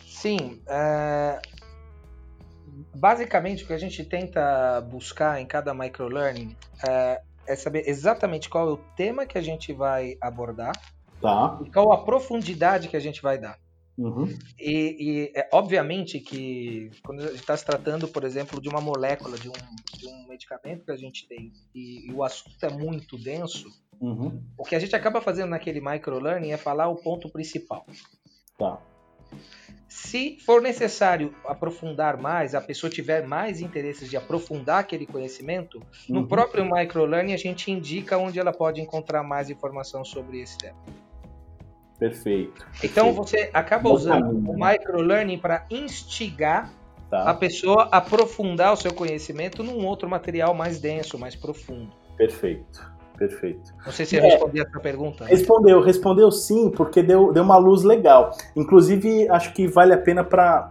Sim, 0.05 0.61
é, 0.67 1.39
basicamente 2.95 3.63
o 3.63 3.67
que 3.67 3.73
a 3.73 3.77
gente 3.77 4.03
tenta 4.03 4.81
buscar 4.81 5.41
em 5.41 5.45
cada 5.45 5.73
microlearning 5.73 6.55
é, 6.87 7.21
é 7.47 7.55
saber 7.55 7.83
exatamente 7.87 8.49
qual 8.49 8.69
é 8.69 8.71
o 8.71 8.77
tema 8.95 9.25
que 9.25 9.37
a 9.37 9.41
gente 9.41 9.73
vai 9.73 10.17
abordar 10.21 10.73
tá. 11.21 11.59
e 11.63 11.69
qual 11.69 11.91
a 11.91 12.03
profundidade 12.03 12.87
que 12.87 12.97
a 12.97 12.99
gente 12.99 13.21
vai 13.21 13.37
dar. 13.37 13.59
Uhum. 13.97 14.27
E, 14.59 15.31
e 15.31 15.31
é, 15.35 15.49
obviamente 15.53 16.19
que 16.19 16.91
quando 17.03 17.21
a 17.21 17.27
gente 17.27 17.39
está 17.39 17.55
se 17.55 17.65
tratando, 17.65 18.07
por 18.07 18.23
exemplo, 18.25 18.61
de 18.61 18.67
uma 18.67 18.81
molécula, 18.81 19.37
de 19.37 19.47
um, 19.47 19.53
de 19.97 20.07
um 20.07 20.27
medicamento 20.27 20.83
que 20.83 20.91
a 20.91 20.97
gente 20.97 21.27
tem 21.27 21.53
e, 21.73 22.09
e 22.09 22.13
o 22.13 22.23
assunto 22.23 22.61
é 22.65 22.69
muito 22.69 23.17
denso, 23.17 23.69
uhum. 24.01 24.43
o 24.57 24.63
que 24.63 24.75
a 24.75 24.79
gente 24.79 24.95
acaba 24.95 25.21
fazendo 25.21 25.49
naquele 25.49 25.79
microlearning 25.79 26.51
é 26.51 26.57
falar 26.57 26.89
o 26.89 26.95
ponto 26.95 27.29
principal. 27.29 27.85
Tá. 28.57 28.81
Se 29.95 30.37
for 30.45 30.61
necessário 30.61 31.33
aprofundar 31.45 32.17
mais, 32.17 32.53
a 32.53 32.59
pessoa 32.59 32.89
tiver 32.89 33.25
mais 33.25 33.61
interesses 33.61 34.09
de 34.09 34.17
aprofundar 34.17 34.79
aquele 34.79 35.05
conhecimento, 35.05 35.77
uhum. 35.77 36.19
no 36.19 36.27
próprio 36.27 36.65
microlearning 36.65 37.33
a 37.33 37.37
gente 37.37 37.71
indica 37.71 38.17
onde 38.17 38.37
ela 38.37 38.51
pode 38.51 38.81
encontrar 38.81 39.23
mais 39.23 39.49
informação 39.49 40.03
sobre 40.03 40.41
esse 40.41 40.57
tema. 40.57 40.77
Perfeito. 41.97 42.67
Então 42.83 43.13
você 43.13 43.49
acaba 43.53 43.89
usando 43.89 44.31
o 44.31 44.53
microlearning 44.53 45.37
para 45.37 45.65
instigar 45.71 46.69
tá. 47.09 47.29
a 47.29 47.33
pessoa 47.33 47.87
a 47.89 47.97
aprofundar 47.99 48.73
o 48.73 48.77
seu 48.77 48.93
conhecimento 48.93 49.63
num 49.63 49.85
outro 49.85 50.09
material 50.09 50.53
mais 50.53 50.77
denso, 50.77 51.17
mais 51.17 51.37
profundo. 51.37 51.95
Perfeito. 52.17 52.94
Perfeito. 53.17 53.73
Não 53.85 53.91
sei 53.91 54.05
se 54.05 54.15
eu 54.15 54.23
é, 54.23 54.29
respondi 54.29 54.59
essa 54.59 54.79
pergunta. 54.79 55.25
Respondeu, 55.25 55.81
respondeu 55.81 56.31
sim, 56.31 56.69
porque 56.69 57.01
deu, 57.01 57.31
deu 57.31 57.43
uma 57.43 57.57
luz 57.57 57.83
legal. 57.83 58.31
Inclusive, 58.55 59.27
acho 59.29 59.53
que 59.53 59.67
vale 59.67 59.93
a 59.93 59.97
pena 59.97 60.23
para. 60.23 60.67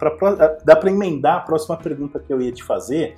Dá 0.64 0.76
para 0.76 0.90
emendar 0.90 1.36
a 1.36 1.40
próxima 1.40 1.76
pergunta 1.76 2.18
que 2.18 2.32
eu 2.32 2.40
ia 2.40 2.52
te 2.52 2.62
fazer, 2.62 3.16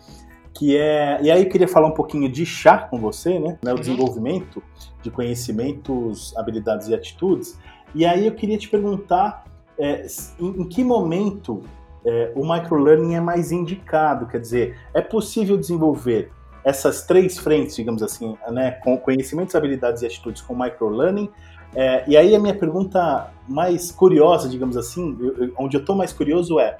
que 0.55 0.77
é. 0.77 1.19
E 1.23 1.31
aí 1.31 1.43
eu 1.43 1.49
queria 1.49 1.69
falar 1.69 1.89
um 1.89 1.95
pouquinho 1.95 2.31
de 2.31 2.47
chá 2.47 2.79
com 2.79 2.99
você, 2.99 3.39
né? 3.39 3.59
né 3.63 3.73
o 3.73 3.75
uhum. 3.75 3.81
desenvolvimento 3.81 4.63
de 5.03 5.11
conhecimentos, 5.11 6.37
habilidades 6.37 6.89
e 6.89 6.95
atitudes. 6.95 7.59
E 7.95 8.05
aí 8.05 8.27
eu 8.27 8.33
queria 8.33 8.59
te 8.59 8.69
perguntar 8.69 9.45
é, 9.79 10.07
em, 10.39 10.63
em, 10.63 10.69
que 10.69 10.83
momento 10.83 11.63
é, 12.05 12.33
o 12.35 12.47
microlearning 12.47 13.15
é 13.15 13.21
mais 13.21 13.53
indicado? 13.53 14.27
Quer 14.27 14.41
dizer, 14.41 14.79
é 14.95 15.01
possível 15.01 15.57
desenvolver 15.57 16.31
essas 16.67 17.05
três 17.05 17.39
frentes, 17.39 17.77
digamos 17.77 18.03
assim, 18.03 18.37
né, 18.51 18.73
com 18.83 18.99
conhecimentos, 18.99 19.55
habilidades 19.55 20.03
e 20.03 20.07
atitudes 20.07 20.43
com 20.43 20.53
microlearning. 20.53 21.31
É, 21.77 22.05
e 22.09 22.17
aí 22.17 22.35
a 22.35 22.41
minha 22.41 22.55
pergunta 22.59 23.31
mais 23.47 23.93
curiosa, 23.93 24.49
digamos 24.49 24.77
assim, 24.77 25.17
eu, 25.21 25.45
eu, 25.45 25.55
onde 25.57 25.77
eu 25.77 25.81
estou 25.81 25.95
mais 25.95 26.13
curioso 26.13 26.59
é, 26.59 26.77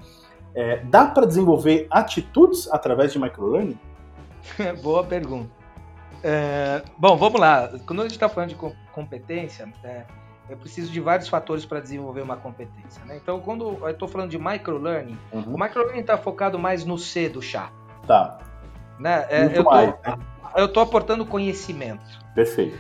é 0.57 0.79
dá 0.79 1.07
para 1.07 1.25
desenvolver 1.25 1.87
atitudes 1.89 2.69
através 2.73 3.13
de 3.13 3.21
microlearning? 3.21 3.79
Boa 4.83 5.05
pergunta. 5.05 5.51
É, 6.21 6.83
bom, 6.99 7.17
vamos 7.17 7.41
lá. 7.41 7.71
Quando 7.87 8.01
a 8.01 8.03
gente 8.03 8.15
está 8.15 8.29
falando 8.29 8.49
de 8.49 8.57
competência, 8.93 9.73
é, 9.85 10.03
eu 10.51 10.57
preciso 10.57 10.91
de 10.91 10.99
vários 10.99 11.29
fatores 11.29 11.65
para 11.65 11.79
desenvolver 11.79 12.23
uma 12.23 12.37
competência. 12.37 13.05
Né? 13.05 13.21
Então, 13.23 13.39
quando 13.39 13.79
eu 13.81 13.89
estou 13.89 14.09
falando 14.09 14.31
de 14.31 14.39
microlearning, 14.39 15.17
uhum. 15.33 15.55
o 15.55 15.61
microlearning 15.61 16.01
está 16.01 16.19
focado 16.19 16.59
mais 16.59 16.85
no 16.85 16.99
C 16.99 17.29
do 17.29 17.41
chá. 17.41 17.71
Tá. 18.05 18.41
Né? 18.99 19.27
É, 19.29 19.45
eu, 19.47 19.65
tô, 19.65 19.71
mais, 19.71 19.89
né? 19.89 20.19
eu 20.57 20.69
tô 20.73 20.81
aportando 20.81 21.27
conhecimento. 21.27 22.05
Perfeito. 22.35 22.79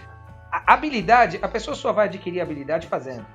A 0.50 0.74
habilidade, 0.74 1.38
a 1.42 1.48
pessoa 1.48 1.74
só 1.74 1.92
vai 1.92 2.07
adquirir 2.07 2.40
habilidade 2.40 2.87
fazendo. 2.87 3.26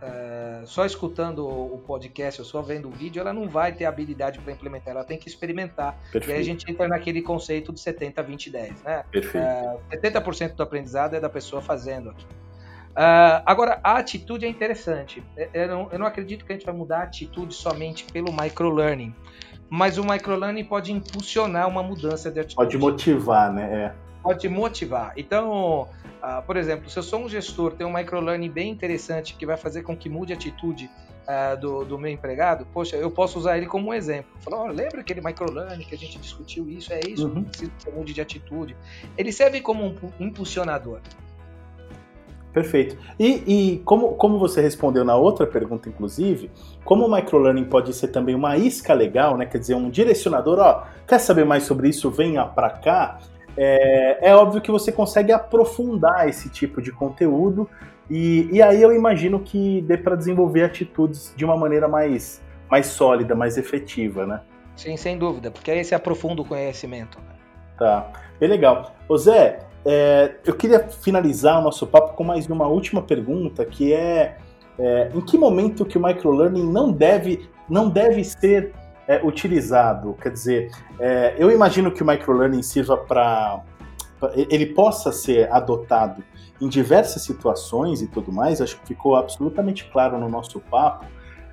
Uh, 0.00 0.66
só 0.66 0.86
escutando 0.86 1.46
o 1.46 1.76
podcast 1.86 2.40
ou 2.40 2.46
só 2.46 2.62
vendo 2.62 2.88
o 2.88 2.90
vídeo, 2.90 3.20
ela 3.20 3.34
não 3.34 3.46
vai 3.46 3.72
ter 3.72 3.84
habilidade 3.84 4.38
para 4.38 4.52
implementar, 4.52 4.94
ela 4.94 5.04
tem 5.04 5.18
que 5.18 5.28
experimentar. 5.28 5.94
Perfeito. 6.10 6.30
E 6.30 6.32
aí 6.32 6.40
a 6.40 6.44
gente 6.44 6.70
entra 6.70 6.88
naquele 6.88 7.20
conceito 7.20 7.70
do 7.70 7.78
70, 7.78 8.22
20, 8.22 8.50
10. 8.50 8.82
Né? 8.82 9.04
Perfeito. 9.10 9.44
Uh, 9.44 9.80
é, 9.90 9.96
70% 9.98 10.54
do 10.54 10.62
aprendizado 10.62 11.14
é 11.14 11.20
da 11.20 11.28
pessoa 11.28 11.60
fazendo 11.60 12.10
aqui. 12.10 12.24
Uh, 12.24 13.42
agora, 13.46 13.78
a 13.84 13.98
atitude 13.98 14.44
é 14.44 14.48
interessante. 14.48 15.22
Eu 15.54 15.68
não, 15.68 15.88
eu 15.92 15.98
não, 15.98 16.06
acredito 16.06 16.44
que 16.44 16.52
a 16.52 16.56
gente 16.56 16.66
vai 16.66 16.74
mudar 16.74 17.00
a 17.00 17.02
atitude 17.04 17.54
somente 17.54 18.04
pelo 18.04 18.32
microlearning 18.32 19.14
mas 19.70 19.96
o 19.96 20.04
microlearning 20.04 20.64
pode 20.64 20.92
impulsionar 20.92 21.68
uma 21.68 21.82
mudança 21.82 22.28
de 22.28 22.40
atitude. 22.40 22.56
Pode 22.56 22.76
motivar, 22.76 23.52
né? 23.52 23.84
É. 23.84 24.10
Pode 24.20 24.48
motivar. 24.48 25.12
Então, 25.16 25.82
uh, 25.82 26.42
por 26.44 26.56
exemplo, 26.56 26.90
se 26.90 26.98
eu 26.98 27.02
sou 27.02 27.20
um 27.20 27.28
gestor, 27.28 27.72
tem 27.72 27.86
um 27.86 27.92
microlearning 27.92 28.50
bem 28.50 28.68
interessante 28.68 29.34
que 29.34 29.46
vai 29.46 29.56
fazer 29.56 29.82
com 29.82 29.96
que 29.96 30.08
mude 30.08 30.32
a 30.32 30.36
atitude 30.36 30.90
uh, 31.30 31.58
do, 31.58 31.84
do, 31.84 31.98
meu 31.98 32.10
empregado, 32.10 32.66
poxa, 32.72 32.96
eu 32.96 33.10
posso 33.10 33.38
usar 33.38 33.56
ele 33.56 33.66
como 33.66 33.90
um 33.90 33.94
exemplo. 33.94 34.30
Falar, 34.40 34.64
oh, 34.64 34.66
lembra 34.66 35.00
aquele 35.00 35.20
microlearning 35.20 35.84
que 35.84 35.94
a 35.94 35.98
gente 35.98 36.18
discutiu 36.18 36.68
isso? 36.68 36.92
É 36.92 37.00
isso, 37.08 37.28
uhum. 37.28 37.44
preciso 37.44 37.70
que 37.78 37.90
mude 37.90 38.12
de 38.12 38.20
atitude. 38.20 38.76
Ele 39.16 39.32
serve 39.32 39.60
como 39.60 39.84
um 39.84 39.96
impulsionador. 40.18 41.00
Perfeito. 42.52 42.96
E, 43.18 43.42
e, 43.46 43.78
como, 43.84 44.14
como 44.14 44.38
você 44.38 44.60
respondeu 44.60 45.04
na 45.04 45.14
outra 45.14 45.46
pergunta, 45.46 45.88
inclusive, 45.88 46.50
como 46.84 47.06
o 47.06 47.10
microlearning 47.14 47.64
pode 47.64 47.94
ser 47.94 48.08
também 48.08 48.34
uma 48.34 48.56
isca 48.56 48.92
legal, 48.92 49.36
né? 49.36 49.46
Quer 49.46 49.58
dizer, 49.58 49.74
um 49.74 49.88
direcionador, 49.88 50.58
ó, 50.58 50.84
quer 51.06 51.20
saber 51.20 51.44
mais 51.44 51.62
sobre 51.62 51.88
isso? 51.88 52.10
Venha 52.10 52.44
para 52.44 52.70
cá. 52.70 53.18
É, 53.56 54.30
é, 54.30 54.34
óbvio 54.34 54.60
que 54.60 54.70
você 54.70 54.90
consegue 54.90 55.32
aprofundar 55.32 56.28
esse 56.28 56.48
tipo 56.48 56.80
de 56.82 56.90
conteúdo 56.90 57.68
e, 58.08 58.48
e 58.50 58.62
aí 58.62 58.82
eu 58.82 58.92
imagino 58.92 59.38
que 59.40 59.82
dê 59.82 59.96
para 59.96 60.16
desenvolver 60.16 60.64
atitudes 60.64 61.32
de 61.36 61.44
uma 61.44 61.56
maneira 61.56 61.86
mais, 61.86 62.40
mais 62.68 62.86
sólida, 62.86 63.34
mais 63.34 63.56
efetiva, 63.56 64.26
né? 64.26 64.40
Sim, 64.76 64.96
sem 64.96 65.18
dúvida, 65.18 65.50
porque 65.50 65.70
aí 65.70 65.84
você 65.84 65.94
aprofunda 65.94 66.42
o 66.42 66.44
conhecimento. 66.44 67.18
Né? 67.18 67.34
Tá, 67.78 68.10
bem 68.40 68.48
legal. 68.48 68.94
Ô 69.08 69.16
Zé, 69.16 69.60
é, 69.84 70.36
eu 70.44 70.54
queria 70.54 70.80
finalizar 70.88 71.58
o 71.58 71.62
nosso 71.62 71.86
papo 71.86 72.14
com 72.14 72.24
mais 72.24 72.46
uma 72.46 72.66
última 72.66 73.02
pergunta, 73.02 73.64
que 73.64 73.92
é, 73.92 74.36
é 74.78 75.10
em 75.14 75.20
que 75.20 75.38
momento 75.38 75.84
que 75.84 75.96
o 75.96 76.02
microlearning 76.02 76.70
não 76.70 76.92
deve, 76.92 77.48
não 77.68 77.88
deve 77.88 78.22
ser 78.24 78.72
é, 79.08 79.20
utilizado? 79.24 80.16
Quer 80.20 80.32
dizer, 80.32 80.70
é, 80.98 81.34
eu 81.38 81.50
imagino 81.50 81.90
que 81.90 82.02
o 82.02 82.06
microlearning 82.06 82.62
sirva 82.62 82.96
para 82.96 83.62
ele 84.34 84.66
possa 84.66 85.12
ser 85.12 85.50
adotado 85.50 86.22
em 86.60 86.68
diversas 86.68 87.22
situações 87.22 88.02
e 88.02 88.06
tudo 88.06 88.30
mais, 88.30 88.60
acho 88.60 88.78
que 88.80 88.88
ficou 88.88 89.16
absolutamente 89.16 89.86
claro 89.90 90.18
no 90.18 90.28
nosso 90.28 90.60
papo, 90.60 91.06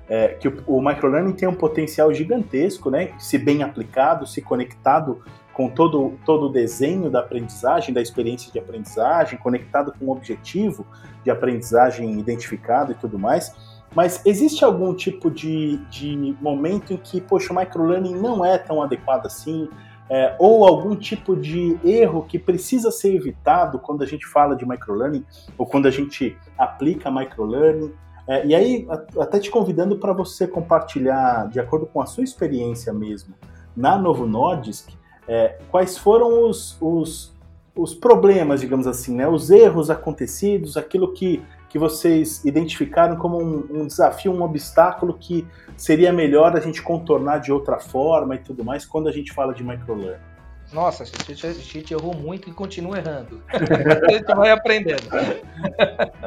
é, 0.06 0.28
que 0.28 0.48
o, 0.48 0.62
o 0.66 0.82
microlearning 0.82 1.32
tem 1.32 1.48
um 1.48 1.54
potencial 1.54 2.12
gigantesco, 2.12 2.90
né? 2.90 3.12
Se 3.18 3.38
bem 3.38 3.62
aplicado, 3.62 4.26
se 4.26 4.42
conectado 4.42 5.22
com 5.58 5.68
todo, 5.68 6.12
todo 6.24 6.46
o 6.46 6.48
desenho 6.48 7.10
da 7.10 7.18
aprendizagem, 7.18 7.92
da 7.92 8.00
experiência 8.00 8.52
de 8.52 8.60
aprendizagem, 8.60 9.36
conectado 9.40 9.92
com 9.98 10.04
o 10.04 10.12
objetivo 10.12 10.86
de 11.24 11.32
aprendizagem 11.32 12.16
identificado 12.16 12.92
e 12.92 12.94
tudo 12.94 13.18
mais. 13.18 13.52
Mas 13.92 14.24
existe 14.24 14.64
algum 14.64 14.94
tipo 14.94 15.28
de, 15.28 15.78
de 15.90 16.36
momento 16.40 16.92
em 16.92 16.96
que, 16.96 17.20
poxa, 17.20 17.52
o 17.52 17.56
microlearning 17.56 18.14
não 18.14 18.44
é 18.44 18.56
tão 18.56 18.80
adequado 18.80 19.26
assim? 19.26 19.68
É, 20.08 20.36
ou 20.38 20.64
algum 20.64 20.94
tipo 20.94 21.34
de 21.34 21.76
erro 21.84 22.22
que 22.22 22.38
precisa 22.38 22.92
ser 22.92 23.16
evitado 23.16 23.80
quando 23.80 24.04
a 24.04 24.06
gente 24.06 24.28
fala 24.28 24.54
de 24.54 24.64
microlearning 24.64 25.24
ou 25.58 25.66
quando 25.66 25.86
a 25.86 25.90
gente 25.90 26.38
aplica 26.56 27.10
microlearning? 27.10 27.92
É, 28.28 28.46
e 28.46 28.54
aí, 28.54 28.86
até 29.18 29.40
te 29.40 29.50
convidando 29.50 29.98
para 29.98 30.12
você 30.12 30.46
compartilhar, 30.46 31.48
de 31.48 31.58
acordo 31.58 31.84
com 31.84 32.00
a 32.00 32.06
sua 32.06 32.22
experiência 32.22 32.92
mesmo, 32.92 33.34
na 33.76 33.98
Novo 33.98 34.24
Nordisk, 34.24 34.97
é, 35.28 35.58
quais 35.70 35.98
foram 35.98 36.48
os, 36.48 36.76
os, 36.80 37.36
os 37.76 37.94
problemas, 37.94 38.60
digamos 38.60 38.86
assim, 38.86 39.14
né? 39.14 39.28
os 39.28 39.50
erros 39.50 39.90
acontecidos, 39.90 40.76
aquilo 40.76 41.12
que, 41.12 41.42
que 41.68 41.78
vocês 41.78 42.44
identificaram 42.44 43.16
como 43.16 43.38
um, 43.40 43.82
um, 43.82 43.86
desafio, 43.86 44.32
um 44.32 44.42
obstáculo 44.42 45.14
que 45.14 45.46
seria 45.76 46.12
melhor 46.12 46.56
a 46.56 46.60
gente 46.60 46.82
contornar 46.82 47.38
de 47.38 47.52
outra 47.52 47.78
forma 47.78 48.34
e 48.34 48.38
tudo 48.38 48.64
mais 48.64 48.86
quando 48.86 49.08
a 49.08 49.12
gente 49.12 49.32
fala 49.32 49.52
de 49.52 49.62
microlearning? 49.62 50.38
Nossa, 50.72 51.02
a 51.02 51.06
gente, 51.06 51.46
a 51.46 51.52
gente 51.52 51.94
errou 51.94 52.14
muito 52.14 52.50
e 52.50 52.52
continua 52.52 52.98
errando. 52.98 53.42
a 53.48 54.12
gente 54.12 54.34
vai 54.34 54.50
aprendendo. 54.50 55.08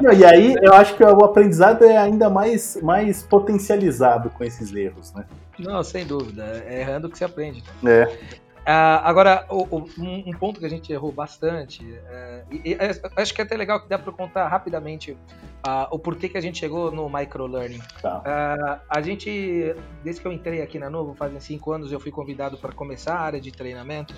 Não, 0.00 0.12
e 0.12 0.24
aí 0.24 0.56
eu 0.60 0.74
acho 0.74 0.96
que 0.96 1.04
o 1.04 1.24
aprendizado 1.24 1.84
é 1.84 1.96
ainda 1.96 2.28
mais, 2.28 2.76
mais 2.82 3.22
potencializado 3.22 4.30
com 4.30 4.42
esses 4.42 4.74
erros, 4.74 5.12
né? 5.12 5.24
Não, 5.58 5.82
sem 5.84 6.04
dúvida. 6.04 6.64
É 6.66 6.80
errando 6.80 7.08
que 7.08 7.18
se 7.18 7.24
aprende. 7.24 7.62
É. 7.86 8.18
Uh, 8.62 9.02
agora, 9.02 9.44
o, 9.48 9.76
o, 9.76 9.90
um, 9.98 10.22
um, 10.28 10.32
ponto 10.32 10.60
que 10.60 10.66
a 10.66 10.68
gente 10.68 10.92
errou 10.92 11.10
bastante, 11.10 11.84
uh, 11.84 12.46
e, 12.48 12.70
e, 12.70 12.78
acho 13.16 13.34
que 13.34 13.40
é 13.40 13.44
até 13.44 13.56
legal 13.56 13.82
que 13.82 13.88
dá 13.88 13.98
para 13.98 14.12
contar 14.12 14.46
rapidamente 14.46 15.12
uh, 15.12 15.88
o 15.90 15.98
porquê 15.98 16.28
que 16.28 16.38
a 16.38 16.40
gente 16.40 16.58
chegou 16.58 16.92
no 16.92 17.10
microlearning. 17.10 17.82
Tá. 18.00 18.80
a 18.88 19.00
gente, 19.00 19.74
desde 20.04 20.22
que 20.22 20.28
eu 20.28 20.32
entrei 20.32 20.62
aqui 20.62 20.78
na 20.78 20.88
Novo, 20.88 21.12
fazem 21.14 21.40
cinco 21.40 21.72
anos, 21.72 21.90
eu 21.90 21.98
fui 21.98 22.12
convidado 22.12 22.56
para 22.56 22.72
começar 22.72 23.16
a 23.16 23.20
área 23.20 23.40
de 23.40 23.50
treinamento. 23.50 24.14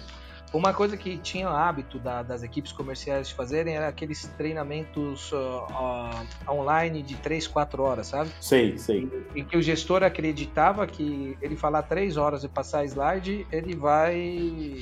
Uma 0.55 0.73
coisa 0.73 0.97
que 0.97 1.19
tinha 1.19 1.49
hábito 1.49 1.99
da, 1.99 2.23
das 2.23 2.45
equipes 2.45 2.71
comerciais 2.71 3.27
de 3.27 3.35
fazerem 3.35 3.75
era 3.75 3.89
aqueles 3.89 4.25
treinamentos 4.39 5.33
uh, 5.33 5.37
uh, 5.37 6.49
online 6.49 7.03
de 7.03 7.17
3, 7.17 7.49
4 7.49 7.83
horas, 7.83 8.07
sabe? 8.07 8.31
Sei, 8.41 8.79
sei. 8.79 9.11
Em 9.35 9.45
que 9.45 9.57
o 9.57 9.63
gestor 9.63 10.05
acreditava 10.05 10.87
que 10.87 11.37
ele 11.43 11.57
falar 11.57 11.83
3 11.83 12.17
horas 12.17 12.45
e 12.45 12.49
passar 12.49 12.85
slide, 12.85 13.45
ele 13.51 13.75
vai. 13.75 14.81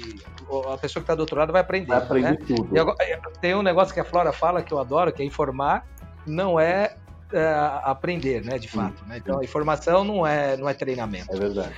A 0.70 0.76
pessoa 0.76 1.00
que 1.00 1.04
está 1.04 1.14
do 1.14 1.20
outro 1.20 1.38
lado 1.38 1.52
vai 1.52 1.62
aprender. 1.62 1.88
Vai 1.88 1.98
aprender 1.98 2.30
né? 2.32 2.38
tudo. 2.46 2.78
Agora, 2.78 2.98
tem 3.40 3.54
um 3.54 3.62
negócio 3.62 3.94
que 3.94 4.00
a 4.00 4.04
Flora 4.04 4.30
fala 4.30 4.62
que 4.62 4.74
eu 4.74 4.78
adoro, 4.78 5.10
que 5.10 5.22
é 5.22 5.24
informar, 5.24 5.86
não 6.26 6.60
é 6.60 6.96
uh, 7.32 7.80
aprender, 7.84 8.44
né, 8.44 8.58
de 8.58 8.68
fato. 8.68 9.02
Né? 9.06 9.16
Então, 9.16 9.40
a 9.40 9.42
informação 9.42 10.04
não 10.04 10.26
é, 10.26 10.54
não 10.54 10.68
é 10.68 10.74
treinamento. 10.74 11.34
É 11.34 11.38
verdade. 11.38 11.74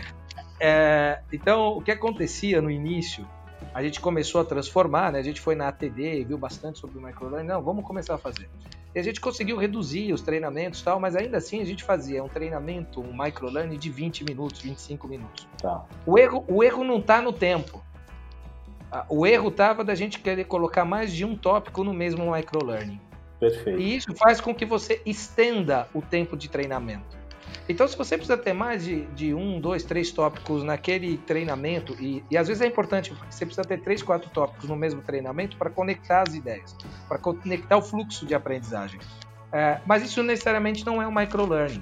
É, 0.59 1.20
então, 1.33 1.76
o 1.76 1.80
que 1.80 1.92
acontecia 1.92 2.61
no 2.61 2.70
início 2.70 3.24
a 3.74 3.82
gente 3.82 4.00
começou 4.00 4.40
a 4.40 4.44
transformar, 4.44 5.10
né? 5.10 5.18
A 5.18 5.22
gente 5.22 5.40
foi 5.40 5.56
na 5.56 5.66
ATD 5.66 6.20
e 6.20 6.24
viu 6.24 6.38
bastante 6.38 6.78
sobre 6.78 6.96
o 6.96 7.02
microlearning. 7.02 7.48
Não, 7.48 7.60
vamos 7.60 7.84
começar 7.84 8.14
a 8.14 8.18
fazer. 8.18 8.48
E 8.94 9.00
a 9.00 9.02
gente 9.02 9.20
conseguiu 9.20 9.56
reduzir 9.56 10.12
os 10.12 10.22
treinamentos 10.22 10.80
e 10.80 10.84
tal, 10.84 11.00
mas 11.00 11.16
ainda 11.16 11.38
assim 11.38 11.60
a 11.60 11.64
gente 11.64 11.82
fazia 11.82 12.22
um 12.22 12.28
treinamento, 12.28 13.00
um 13.00 13.12
microlearning 13.12 13.76
de 13.76 13.90
20 13.90 14.22
minutos, 14.22 14.62
25 14.62 15.08
minutos. 15.08 15.48
Tá. 15.60 15.84
O 16.06 16.16
erro, 16.16 16.44
o 16.46 16.62
erro 16.62 16.84
não 16.84 16.98
está 16.98 17.20
no 17.20 17.32
tempo. 17.32 17.82
O 19.08 19.26
erro 19.26 19.48
estava 19.48 19.82
da 19.82 19.96
gente 19.96 20.20
querer 20.20 20.44
colocar 20.44 20.84
mais 20.84 21.12
de 21.12 21.24
um 21.24 21.37
tópico 21.37 21.82
no 21.82 21.92
mesmo 21.92 22.32
microlearning. 22.32 23.00
Perfeito. 23.40 23.80
E 23.80 23.96
isso 23.96 24.14
faz 24.14 24.40
com 24.40 24.54
que 24.54 24.64
você 24.64 25.02
estenda 25.04 25.88
o 25.92 26.00
tempo 26.00 26.37
de 26.37 26.48
treinamento. 26.48 27.23
Então, 27.68 27.88
se 27.88 27.96
você 27.96 28.16
precisa 28.16 28.37
ter 28.37 28.52
mais 28.52 28.85
de, 28.85 29.07
de 29.07 29.33
um, 29.33 29.59
dois, 29.61 29.85
três 29.85 30.11
tópicos 30.11 30.62
naquele 30.62 31.16
treinamento, 31.18 31.96
e, 31.98 32.22
e 32.30 32.37
às 32.37 32.48
vezes 32.48 32.61
é 32.61 32.66
importante, 32.66 33.14
você 33.30 33.46
precisa 33.46 33.66
ter 33.66 33.80
três, 33.80 34.02
quatro 34.02 34.28
tópicos 34.30 34.68
no 34.68 34.76
mesmo 34.76 35.00
treinamento 35.00 35.57
para 35.57 35.70
conectar 35.70 36.22
as 36.26 36.35
ideias, 36.35 36.76
para 37.09 37.18
conectar 37.18 37.76
o 37.76 37.83
fluxo 37.83 38.26
de 38.26 38.35
aprendizagem. 38.35 39.00
É, 39.50 39.80
mas 39.87 40.02
isso 40.02 40.22
necessariamente 40.22 40.85
não 40.85 41.00
é 41.00 41.07
um 41.07 41.14
microlearning. 41.14 41.80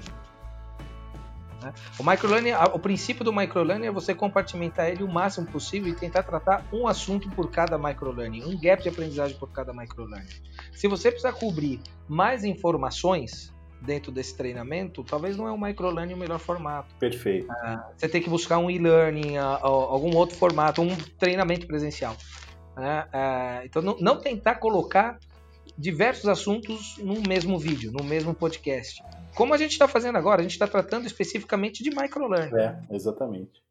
Né? 1.61 1.73
O 1.97 2.03
microlearning, 2.03 2.53
o 2.73 2.79
princípio 2.79 3.23
do 3.23 3.33
microlearning 3.33 3.87
é 3.87 3.91
você 3.91 4.13
compartimentar 4.13 4.89
ele 4.89 5.03
o 5.03 5.07
máximo 5.07 5.47
possível 5.47 5.91
e 5.91 5.95
tentar 5.95 6.23
tratar 6.23 6.65
um 6.71 6.87
assunto 6.87 7.29
por 7.29 7.49
cada 7.49 7.77
microlearning, 7.77 8.43
um 8.43 8.59
gap 8.59 8.83
de 8.83 8.89
aprendizagem 8.89 9.37
por 9.37 9.49
cada 9.49 9.73
microlearning. 9.73 10.29
Se 10.73 10.87
você 10.87 11.09
precisar 11.09 11.33
cobrir 11.33 11.81
mais 12.07 12.43
informações, 12.43 13.52
dentro 13.85 14.11
desse 14.11 14.35
treinamento, 14.35 15.03
talvez 15.03 15.37
não 15.37 15.47
é 15.47 15.51
o 15.51 15.59
microlearning 15.59 16.13
o 16.13 16.17
melhor 16.17 16.39
formato. 16.39 16.93
Perfeito. 16.99 17.45
Uh, 17.51 17.79
você 17.95 18.07
tem 18.07 18.21
que 18.21 18.29
buscar 18.29 18.57
um 18.57 18.69
e-learning, 18.69 19.37
uh, 19.37 19.65
algum 19.65 20.15
outro 20.15 20.35
formato, 20.35 20.81
um 20.81 20.95
treinamento 21.17 21.67
presencial. 21.67 22.15
Uh, 22.75 23.65
então, 23.65 23.81
não, 23.81 23.97
não, 23.99 24.19
tentar 24.19 24.55
colocar 24.55 25.19
diversos 25.77 26.27
assuntos 26.27 26.97
no 26.99 27.21
mesmo 27.27 27.57
vídeo, 27.59 27.91
no 27.91 28.03
mesmo 28.03 28.33
podcast. 28.33 29.03
Como 29.35 29.53
a 29.53 29.57
gente 29.57 29.71
está 29.71 29.87
fazendo 29.87 30.17
agora, 30.17 30.41
a 30.41 30.43
gente 30.43 30.51
está 30.51 30.67
tratando 30.67 31.05
especificamente 31.05 31.83
de 31.83 31.89
microlearning. 31.89 32.55
É, 32.55 32.77
exatamente. 32.91 33.61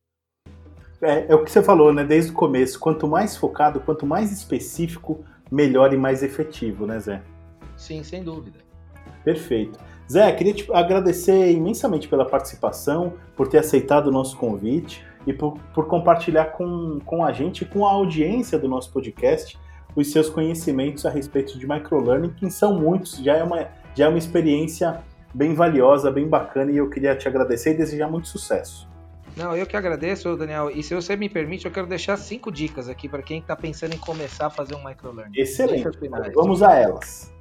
É, 1.00 1.26
é 1.28 1.34
o 1.34 1.44
que 1.44 1.50
você 1.50 1.62
falou, 1.62 1.92
né? 1.92 2.04
Desde 2.04 2.30
o 2.30 2.34
começo. 2.34 2.78
Quanto 2.78 3.08
mais 3.08 3.36
focado, 3.36 3.80
quanto 3.80 4.06
mais 4.06 4.30
específico, 4.30 5.24
melhor 5.50 5.92
e 5.92 5.96
mais 5.96 6.22
efetivo, 6.22 6.86
né, 6.86 6.98
Zé? 7.00 7.22
Sim, 7.76 8.02
sem 8.04 8.22
dúvida. 8.22 8.58
Perfeito. 9.24 9.78
Zé, 10.10 10.30
queria 10.32 10.54
te 10.54 10.72
agradecer 10.72 11.50
imensamente 11.52 12.08
pela 12.08 12.24
participação, 12.24 13.14
por 13.36 13.48
ter 13.48 13.58
aceitado 13.58 14.08
o 14.08 14.10
nosso 14.10 14.36
convite 14.36 15.04
e 15.26 15.32
por, 15.32 15.58
por 15.74 15.86
compartilhar 15.86 16.46
com, 16.46 16.98
com 17.04 17.24
a 17.24 17.32
gente, 17.32 17.64
com 17.64 17.86
a 17.86 17.92
audiência 17.92 18.58
do 18.58 18.68
nosso 18.68 18.92
podcast, 18.92 19.58
os 19.94 20.10
seus 20.10 20.28
conhecimentos 20.28 21.06
a 21.06 21.10
respeito 21.10 21.58
de 21.58 21.66
microlearning, 21.66 22.30
que 22.30 22.50
são 22.50 22.78
muitos, 22.78 23.16
já 23.18 23.36
é 23.36 23.42
uma, 23.42 23.68
já 23.94 24.06
é 24.06 24.08
uma 24.08 24.18
experiência 24.18 25.02
bem 25.34 25.54
valiosa, 25.54 26.10
bem 26.10 26.26
bacana, 26.26 26.70
e 26.70 26.76
eu 26.76 26.90
queria 26.90 27.14
te 27.14 27.28
agradecer 27.28 27.74
e 27.74 27.76
desejar 27.76 28.08
muito 28.08 28.28
sucesso. 28.28 28.88
Não, 29.36 29.56
eu 29.56 29.66
que 29.66 29.76
agradeço, 29.76 30.36
Daniel. 30.36 30.70
E 30.70 30.82
se 30.82 30.94
você 30.94 31.16
me 31.16 31.28
permite, 31.28 31.64
eu 31.64 31.72
quero 31.72 31.86
deixar 31.86 32.18
cinco 32.18 32.52
dicas 32.52 32.88
aqui 32.88 33.08
para 33.08 33.22
quem 33.22 33.38
está 33.38 33.56
pensando 33.56 33.94
em 33.94 33.98
começar 33.98 34.46
a 34.46 34.50
fazer 34.50 34.74
um 34.74 34.84
microlearning. 34.84 35.38
Excelente. 35.38 35.88
Vamos 36.34 36.62
a 36.62 36.74
elas. 36.74 37.32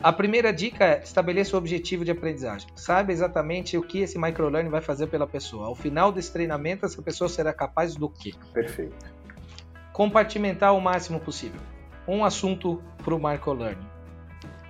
A 0.00 0.12
primeira 0.12 0.52
dica 0.52 0.84
é 0.84 1.02
estabeleça 1.02 1.56
o 1.56 1.58
objetivo 1.58 2.04
de 2.04 2.12
aprendizagem. 2.12 2.68
Saiba 2.76 3.10
exatamente 3.10 3.76
o 3.76 3.82
que 3.82 3.98
esse 3.98 4.16
microlearning 4.16 4.70
vai 4.70 4.80
fazer 4.80 5.08
pela 5.08 5.26
pessoa. 5.26 5.66
Ao 5.66 5.74
final 5.74 6.12
desse 6.12 6.32
treinamento, 6.32 6.86
essa 6.86 7.02
pessoa 7.02 7.28
será 7.28 7.52
capaz 7.52 7.96
do 7.96 8.08
quê? 8.08 8.32
Perfeito. 8.52 8.94
Compartimentar 9.92 10.72
o 10.72 10.80
máximo 10.80 11.18
possível. 11.18 11.60
Um 12.06 12.24
assunto 12.24 12.80
para 13.02 13.12
o 13.12 13.18
microlearning. 13.18 13.88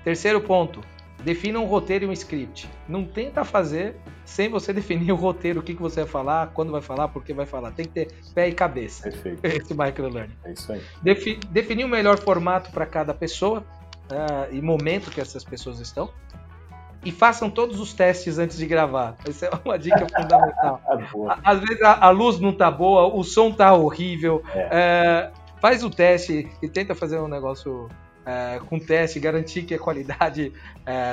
Terceiro 0.03 0.41
ponto, 0.41 0.81
defina 1.23 1.59
um 1.59 1.67
roteiro 1.67 2.07
e 2.07 2.09
um 2.09 2.13
script. 2.13 2.67
Não 2.89 3.05
tenta 3.05 3.45
fazer 3.45 3.97
sem 4.25 4.49
você 4.49 4.73
definir 4.73 5.13
o 5.13 5.17
roteiro, 5.17 5.61
o 5.61 5.63
que, 5.63 5.75
que 5.75 5.83
você 5.83 6.01
vai 6.01 6.11
falar, 6.11 6.47
quando 6.55 6.73
vai 6.73 6.81
falar, 6.81 7.09
por 7.09 7.23
que 7.23 7.35
vai 7.35 7.45
falar. 7.45 7.73
Tem 7.73 7.85
que 7.85 7.93
ter 7.93 8.09
pé 8.35 8.49
e 8.49 8.53
cabeça. 8.55 9.03
Perfeito. 9.03 9.45
Esse 9.45 9.75
microlearning. 9.75 10.37
É 10.43 10.53
isso 10.53 10.73
aí. 10.73 10.81
Defi 11.03 11.39
definir 11.51 11.85
o 11.85 11.89
melhor 11.89 12.19
formato 12.19 12.71
para 12.71 12.87
cada 12.87 13.13
pessoa 13.13 13.63
uh, 14.11 14.53
e 14.55 14.61
momento 14.61 15.11
que 15.11 15.21
essas 15.21 15.45
pessoas 15.45 15.81
estão. 15.81 16.11
E 17.05 17.13
façam 17.13 17.49
todos 17.49 17.79
os 17.79 17.93
testes 17.93 18.39
antes 18.39 18.59
de 18.59 18.67
gravar. 18.67 19.17
Essa 19.27 19.47
é 19.47 19.51
uma 19.65 19.79
dica 19.79 20.01
fundamental. 20.11 20.81
Ah, 21.29 21.39
Às 21.45 21.61
vezes 21.61 21.81
a, 21.83 22.07
a, 22.07 22.11
luz 22.11 22.41
não 22.41 22.53
tá 22.53 22.71
boa, 22.71 23.15
o 23.15 23.23
som 23.23 23.53
tá 23.53 23.73
horrível. 23.73 24.43
É. 24.53 25.31
Uh, 25.33 25.61
faz 25.61 25.85
o 25.85 25.91
teste 25.91 26.49
e 26.61 26.69
tenta 26.69 26.95
fazer 26.95 27.19
um 27.21 27.29
negócio 27.29 27.85
uh, 27.85 28.65
com 28.67 28.81
teste, 28.81 29.21
garantir 29.21 29.63
que 29.63 29.75
a 29.75 29.79
qualidade 29.79 30.53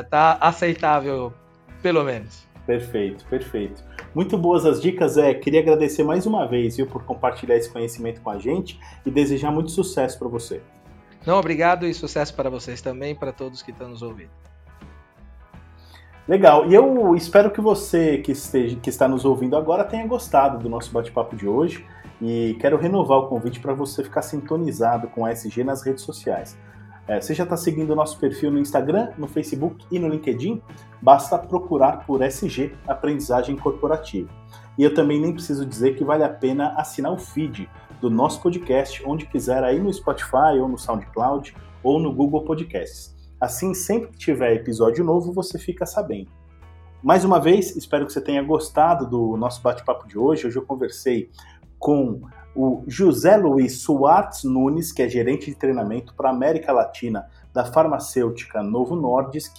tá 0.09 0.37
aceitável, 0.41 1.33
pelo 1.81 2.03
menos. 2.03 2.47
Perfeito, 2.65 3.23
perfeito. 3.25 3.83
Muito 4.13 4.37
boas 4.37 4.65
as 4.65 4.81
dicas, 4.81 5.17
é. 5.17 5.33
Queria 5.33 5.59
agradecer 5.59 6.03
mais 6.03 6.25
uma 6.25 6.47
vez, 6.47 6.77
viu, 6.77 6.87
por 6.87 7.03
compartilhar 7.03 7.55
esse 7.55 7.69
conhecimento 7.69 8.21
com 8.21 8.29
a 8.31 8.39
gente 8.39 8.79
e 9.05 9.11
desejar 9.11 9.51
muito 9.51 9.69
sucesso 9.69 10.17
para 10.17 10.27
você. 10.27 10.61
Não, 11.25 11.39
obrigado 11.39 11.87
e 11.87 11.93
sucesso 11.93 12.33
para 12.33 12.49
vocês 12.49 12.81
também, 12.81 13.15
para 13.15 13.31
todos 13.31 13.61
que 13.61 13.71
estão 13.71 13.89
nos 13.89 14.01
ouvindo. 14.01 14.29
Legal, 16.27 16.69
e 16.69 16.73
eu 16.73 17.15
espero 17.15 17.51
que 17.51 17.61
você 17.61 18.17
que, 18.17 18.31
esteja, 18.31 18.75
que 18.77 18.89
está 18.89 19.07
nos 19.07 19.25
ouvindo 19.25 19.55
agora 19.55 19.83
tenha 19.83 20.05
gostado 20.07 20.57
do 20.57 20.67
nosso 20.67 20.91
bate-papo 20.91 21.35
de 21.35 21.47
hoje 21.47 21.85
e 22.21 22.57
quero 22.59 22.77
renovar 22.77 23.19
o 23.19 23.27
convite 23.27 23.59
para 23.59 23.73
você 23.73 24.03
ficar 24.03 24.23
sintonizado 24.23 25.07
com 25.09 25.25
a 25.25 25.31
SG 25.31 25.63
nas 25.63 25.83
redes 25.83 26.03
sociais. 26.03 26.57
É, 27.07 27.21
você 27.21 27.35
já 27.35 27.43
está 27.43 27.55
seguindo 27.55 27.91
o 27.91 27.95
nosso 27.95 28.19
perfil 28.19 28.49
no 28.49 28.57
Instagram, 28.57 29.11
no 29.17 29.27
Facebook 29.27 29.85
e 29.91 29.99
no 29.99 30.07
LinkedIn? 30.07 30.61
Basta 30.99 31.37
procurar 31.37 32.05
por 32.05 32.23
SG 32.23 32.73
Aprendizagem 32.87 33.55
Corporativa. 33.55 34.29
E 34.77 34.83
eu 34.83 34.93
também 34.93 35.21
nem 35.21 35.31
preciso 35.31 35.65
dizer 35.65 35.95
que 35.95 36.03
vale 36.03 36.23
a 36.23 36.29
pena 36.29 36.73
assinar 36.75 37.11
o 37.11 37.17
feed 37.17 37.69
do 38.05 38.09
nosso 38.11 38.39
podcast, 38.39 39.01
onde 39.03 39.25
quiser, 39.25 39.63
aí 39.63 39.79
no 39.79 39.91
Spotify, 39.91 40.59
ou 40.61 40.67
no 40.67 40.77
SoundCloud, 40.77 41.55
ou 41.81 41.99
no 41.99 42.13
Google 42.13 42.43
Podcasts. 42.43 43.15
Assim, 43.41 43.73
sempre 43.73 44.09
que 44.11 44.17
tiver 44.19 44.53
episódio 44.53 45.03
novo, 45.03 45.33
você 45.33 45.57
fica 45.57 45.87
sabendo. 45.87 46.29
Mais 47.01 47.25
uma 47.25 47.39
vez, 47.39 47.75
espero 47.75 48.05
que 48.05 48.13
você 48.13 48.21
tenha 48.21 48.43
gostado 48.43 49.09
do 49.09 49.35
nosso 49.35 49.59
bate-papo 49.63 50.07
de 50.07 50.19
hoje. 50.19 50.45
Hoje 50.45 50.55
eu 50.55 50.63
conversei 50.63 51.31
com 51.79 52.21
o 52.55 52.83
José 52.85 53.37
Luiz 53.37 53.81
Suárez 53.81 54.43
Nunes, 54.43 54.91
que 54.91 55.01
é 55.01 55.09
gerente 55.09 55.47
de 55.47 55.55
treinamento 55.55 56.13
para 56.13 56.29
a 56.29 56.31
América 56.31 56.71
Latina 56.71 57.27
da 57.51 57.65
farmacêutica 57.65 58.61
Novo 58.61 58.95
Nordisk, 58.95 59.51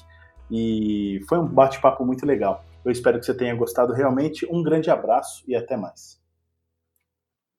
e 0.48 1.20
foi 1.28 1.38
um 1.38 1.46
bate-papo 1.46 2.06
muito 2.06 2.24
legal. 2.24 2.64
Eu 2.84 2.92
espero 2.92 3.18
que 3.18 3.26
você 3.26 3.34
tenha 3.34 3.56
gostado 3.56 3.92
realmente. 3.92 4.46
Um 4.48 4.62
grande 4.62 4.88
abraço 4.88 5.42
e 5.48 5.56
até 5.56 5.76
mais. 5.76 6.24